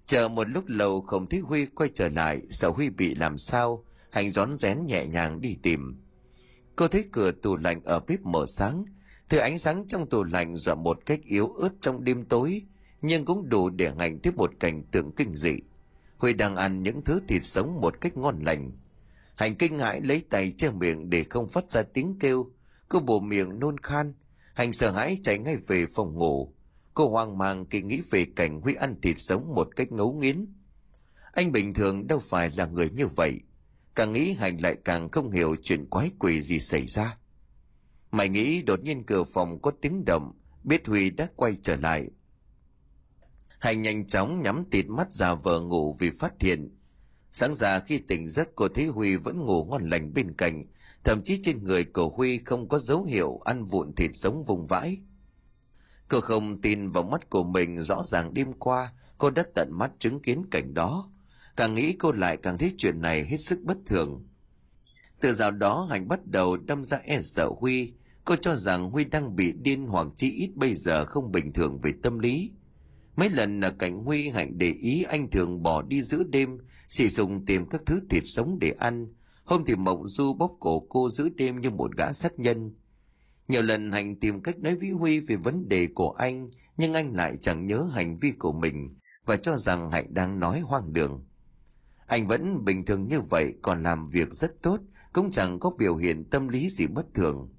[0.06, 3.84] Chờ một lúc lâu không thấy Huy quay trở lại, sợ Huy bị làm sao,
[4.18, 5.96] Hạnh rón rén nhẹ nhàng đi tìm.
[6.76, 8.86] Cô thấy cửa tủ lạnh ở bếp mở sáng,
[9.30, 12.62] thứ ánh sáng trong tủ lạnh dọa một cách yếu ớt trong đêm tối,
[13.02, 15.60] nhưng cũng đủ để Hạnh tiếp một cảnh tượng kinh dị.
[16.18, 18.72] Huy đang ăn những thứ thịt sống một cách ngon lành.
[19.36, 22.52] Hạnh kinh hãi lấy tay che miệng để không phát ra tiếng kêu,
[22.90, 24.14] Cô bổ miệng nôn khan,
[24.54, 26.54] hành sợ hãi chạy ngay về phòng ngủ.
[26.94, 30.46] Cô hoang mang khi nghĩ về cảnh Huy ăn thịt sống một cách ngấu nghiến.
[31.32, 33.40] Anh bình thường đâu phải là người như vậy.
[33.98, 37.18] Càng nghĩ Hành lại càng không hiểu chuyện quái quỷ gì xảy ra.
[38.12, 40.34] Mày nghĩ đột nhiên cửa phòng có tiếng động,
[40.64, 42.10] biết Huy đã quay trở lại.
[43.60, 46.78] Hành nhanh chóng nhắm tịt mắt ra vờ ngủ vì phát hiện.
[47.34, 50.66] Sáng ra khi tỉnh giấc cô thấy Huy vẫn ngủ ngon lành bên cạnh,
[51.04, 54.68] thậm chí trên người của Huy không có dấu hiệu ăn vụn thịt sống vùng
[54.68, 54.98] vãi.
[56.08, 59.92] Cô không tin vào mắt của mình rõ ràng đêm qua cô đã tận mắt
[60.00, 61.12] chứng kiến cảnh đó.
[61.58, 64.28] Càng nghĩ cô lại càng thấy chuyện này hết sức bất thường.
[65.22, 67.94] Từ dạo đó hạnh bắt đầu đâm ra e sợ Huy.
[68.26, 71.80] Cô cho rằng Huy đang bị điên hoặc chí ít bây giờ không bình thường
[71.80, 72.52] về tâm lý.
[73.16, 76.58] Mấy lần là cảnh Huy Hạnh để ý anh thường bỏ đi giữa đêm,
[76.90, 79.08] sử dụng tìm các thứ thịt sống để ăn,
[79.44, 82.76] Hôm thì Mộng Du bóp cổ cô giữa đêm như một gã sát nhân.
[83.48, 87.16] Nhiều lần hạnh tìm cách nói với Huy về vấn đề của anh, nhưng anh
[87.16, 88.96] lại chẳng nhớ hành vi của mình
[89.26, 91.26] và cho rằng Hạnh đang nói hoang đường.
[92.08, 94.80] Anh vẫn bình thường như vậy còn làm việc rất tốt,
[95.14, 97.50] cũng chẳng có biểu hiện tâm lý gì bất thường.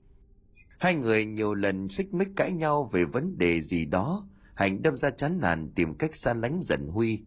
[0.79, 4.97] Hai người nhiều lần xích mích cãi nhau về vấn đề gì đó, Hạnh đâm
[4.97, 7.21] ra chán nản tìm cách xa lánh giận Huy.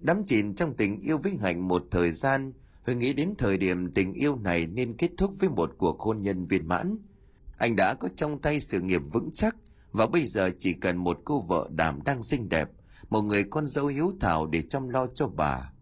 [0.00, 3.92] Đắm chìm trong tình yêu với Hạnh một thời gian, Huy nghĩ đến thời điểm
[3.94, 6.98] tình yêu này nên kết thúc với một cuộc hôn nhân viên mãn.
[7.58, 9.56] Anh đã có trong tay sự nghiệp vững chắc
[9.92, 12.68] và bây giờ chỉ cần một cô vợ đảm đang xinh đẹp,
[13.10, 15.72] một người con dâu hiếu thảo để chăm lo cho bà.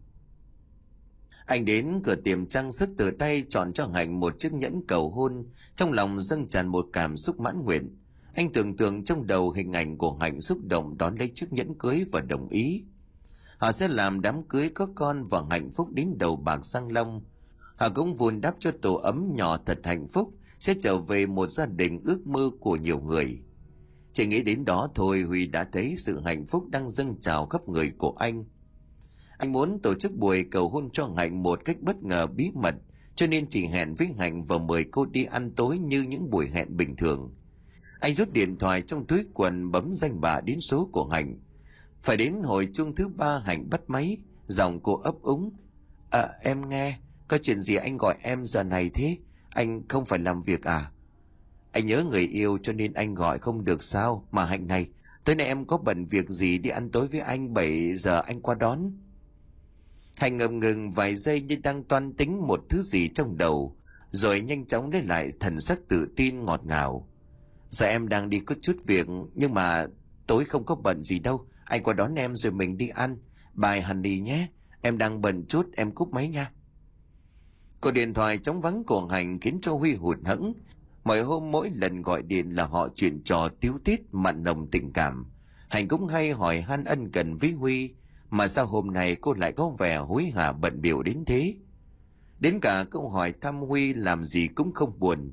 [1.47, 5.09] Anh đến cửa tiệm trang sức từ tay chọn cho Hạnh một chiếc nhẫn cầu
[5.09, 5.45] hôn,
[5.75, 7.97] trong lòng dâng tràn một cảm xúc mãn nguyện.
[8.33, 11.73] Anh tưởng tượng trong đầu hình ảnh của Hạnh xúc động đón lấy chiếc nhẫn
[11.73, 12.83] cưới và đồng ý.
[13.57, 17.21] Họ sẽ làm đám cưới có con và hạnh phúc đến đầu bạc sang long.
[17.75, 20.29] Họ cũng vun đắp cho tổ ấm nhỏ thật hạnh phúc,
[20.59, 23.39] sẽ trở về một gia đình ước mơ của nhiều người.
[24.13, 27.69] Chỉ nghĩ đến đó thôi Huy đã thấy sự hạnh phúc đang dâng trào khắp
[27.69, 28.45] người của anh.
[29.37, 32.75] Anh muốn tổ chức buổi cầu hôn cho Hạnh một cách bất ngờ bí mật,
[33.15, 36.47] cho nên chỉ hẹn với Hạnh và mời cô đi ăn tối như những buổi
[36.47, 37.33] hẹn bình thường.
[37.99, 41.39] Anh rút điện thoại trong túi quần bấm danh bà đến số của Hạnh.
[42.03, 44.17] Phải đến hồi chuông thứ ba Hạnh bắt máy,
[44.47, 45.51] giọng cô ấp úng.
[46.09, 49.17] À, em nghe, có chuyện gì anh gọi em giờ này thế?
[49.49, 50.91] Anh không phải làm việc à?
[51.71, 54.87] Anh nhớ người yêu cho nên anh gọi không được sao mà Hạnh này.
[55.23, 58.41] Tối nay em có bận việc gì đi ăn tối với anh 7 giờ anh
[58.41, 58.91] qua đón.
[60.19, 63.77] Thành ngập ngừng vài giây như đang toan tính một thứ gì trong đầu,
[64.11, 67.07] rồi nhanh chóng lấy lại thần sắc tự tin ngọt ngào.
[67.69, 69.85] Giờ em đang đi có chút việc, nhưng mà
[70.27, 71.47] tối không có bận gì đâu.
[71.63, 73.17] Anh qua đón em rồi mình đi ăn.
[73.53, 74.47] Bài honey nhé.
[74.81, 76.51] Em đang bận chút, em cúp máy nha.
[77.81, 80.53] Cuộc điện thoại trống vắng của Hành khiến cho Huy hụt hẫng.
[81.03, 84.93] Mỗi hôm mỗi lần gọi điện là họ chuyện trò tiếu tiết mặn nồng tình
[84.93, 85.31] cảm.
[85.69, 87.93] Hành cũng hay hỏi han ân cần với Huy,
[88.29, 91.55] mà sao hôm nay cô lại có vẻ hối hả bận biểu đến thế?
[92.39, 95.31] Đến cả câu hỏi thăm Huy làm gì cũng không buồn.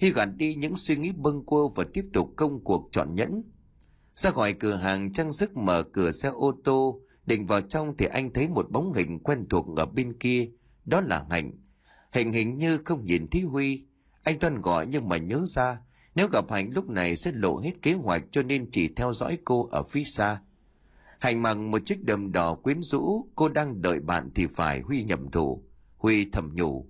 [0.00, 3.42] Huy gạt đi những suy nghĩ bâng quơ và tiếp tục công cuộc chọn nhẫn.
[4.16, 8.06] Ra khỏi cửa hàng trang sức mở cửa xe ô tô, định vào trong thì
[8.06, 10.48] anh thấy một bóng hình quen thuộc ở bên kia,
[10.84, 11.52] đó là Hạnh.
[12.12, 13.84] Hình hình như không nhìn thấy Huy,
[14.22, 15.80] anh toan gọi nhưng mà nhớ ra,
[16.14, 19.38] nếu gặp Hạnh lúc này sẽ lộ hết kế hoạch cho nên chỉ theo dõi
[19.44, 20.40] cô ở phía xa.
[21.18, 25.02] Hành mặc một chiếc đầm đỏ quyến rũ, cô đang đợi bạn thì phải Huy
[25.02, 25.62] nhầm thủ.
[25.96, 26.86] Huy thầm nhủ.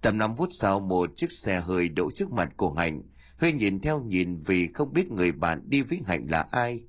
[0.00, 3.02] Tầm năm phút sau một chiếc xe hơi đậu trước mặt của Hạnh,
[3.38, 6.84] Huy nhìn theo nhìn vì không biết người bạn đi với Hạnh là ai.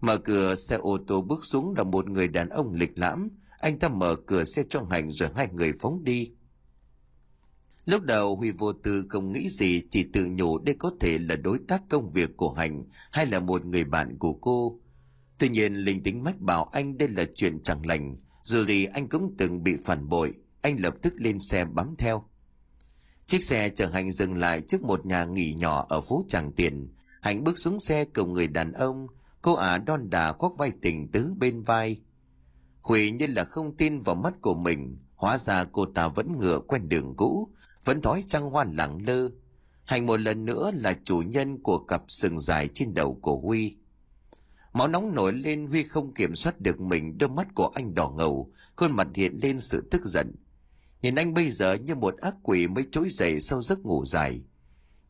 [0.00, 3.28] Mở cửa xe ô tô bước xuống là một người đàn ông lịch lãm,
[3.60, 6.32] anh ta mở cửa xe cho Hạnh rồi hai người phóng đi.
[7.84, 11.36] Lúc đầu Huy vô tư không nghĩ gì chỉ tự nhủ đây có thể là
[11.36, 14.80] đối tác công việc của Hạnh hay là một người bạn của cô.
[15.44, 19.08] Tuy nhiên linh tính mách bảo anh đây là chuyện chẳng lành, dù gì anh
[19.08, 22.24] cũng từng bị phản bội, anh lập tức lên xe bám theo.
[23.26, 26.88] Chiếc xe chở Hạnh dừng lại trước một nhà nghỉ nhỏ ở phố Tràng Tiền.
[27.20, 29.06] Hạnh bước xuống xe cùng người đàn ông,
[29.42, 32.00] cô ả đon đà khoác vai tình tứ bên vai.
[32.80, 36.60] Huy như là không tin vào mắt của mình, hóa ra cô ta vẫn ngựa
[36.60, 37.48] quen đường cũ,
[37.84, 39.28] vẫn thói trăng hoa lẳng lơ.
[39.84, 43.76] Hạnh một lần nữa là chủ nhân của cặp sừng dài trên đầu của Huy.
[44.74, 48.10] Máu nóng nổi lên Huy không kiểm soát được mình, đôi mắt của anh đỏ
[48.16, 50.34] ngầu, khuôn mặt hiện lên sự tức giận.
[51.02, 54.40] Nhìn anh bây giờ như một ác quỷ mới trỗi dậy sau giấc ngủ dài.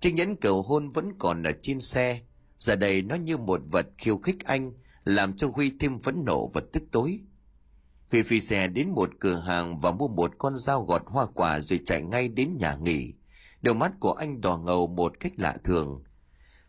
[0.01, 2.21] Chiếc nhẫn cầu hôn vẫn còn ở trên xe.
[2.59, 4.73] Giờ đây nó như một vật khiêu khích anh,
[5.05, 7.21] làm cho Huy thêm phẫn nộ và tức tối.
[8.11, 11.61] Huy phi xe đến một cửa hàng và mua một con dao gọt hoa quả
[11.61, 13.13] rồi chạy ngay đến nhà nghỉ.
[13.63, 16.03] Đôi mắt của anh đỏ ngầu một cách lạ thường.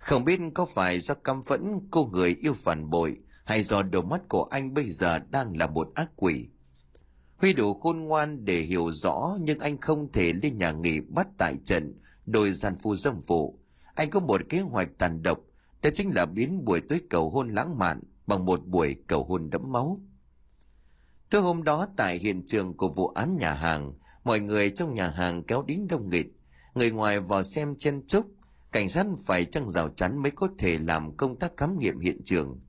[0.06, 4.04] Không biết có phải do căm phẫn cô người yêu phản bội hay do đôi
[4.04, 6.48] mắt của anh bây giờ đang là một ác quỷ.
[7.38, 11.28] Huy đủ khôn ngoan để hiểu rõ nhưng anh không thể lên nhà nghỉ bắt
[11.38, 13.60] tại trận đôi gian phu dâm phụ.
[13.96, 15.40] Anh có một kế hoạch tàn độc,
[15.82, 19.50] đó chính là biến buổi tối cầu hôn lãng mạn bằng một buổi cầu hôn
[19.50, 20.02] đẫm máu.
[21.30, 23.94] Tối hôm đó tại hiện trường của vụ án nhà hàng,
[24.24, 26.26] mọi người trong nhà hàng kéo đến đông nghịt.
[26.76, 28.35] Người ngoài vào xem chen chúc,
[28.76, 32.22] cảnh sát phải trăng rào chắn mới có thể làm công tác khám nghiệm hiện
[32.26, 32.60] trường.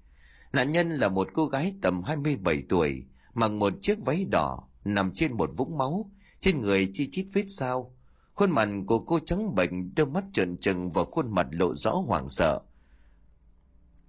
[0.53, 3.05] Nạn nhân là một cô gái tầm 27 tuổi,
[3.35, 7.45] mặc một chiếc váy đỏ, nằm trên một vũng máu, trên người chi chít vết
[7.49, 7.97] sao.
[8.35, 11.93] Khuôn mặt của cô trắng bệnh, đôi mắt trợn trừng và khuôn mặt lộ rõ
[11.93, 12.61] hoảng sợ.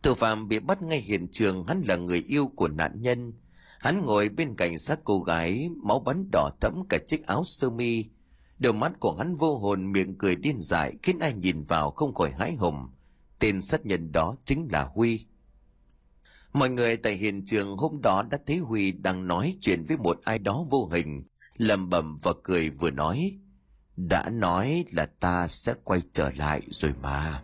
[0.03, 3.33] Thủ phạm bị bắt ngay hiện trường hắn là người yêu của nạn nhân.
[3.79, 7.69] Hắn ngồi bên cạnh xác cô gái, máu bắn đỏ thẫm cả chiếc áo sơ
[7.69, 8.05] mi.
[8.59, 12.13] Đôi mắt của hắn vô hồn miệng cười điên dại khiến ai nhìn vào không
[12.13, 12.89] khỏi hãi hùng.
[13.39, 15.25] Tên sát nhân đó chính là Huy.
[16.53, 20.19] Mọi người tại hiện trường hôm đó đã thấy Huy đang nói chuyện với một
[20.23, 21.23] ai đó vô hình,
[21.57, 23.37] lầm bầm và cười vừa nói.
[23.95, 27.43] Đã nói là ta sẽ quay trở lại rồi mà.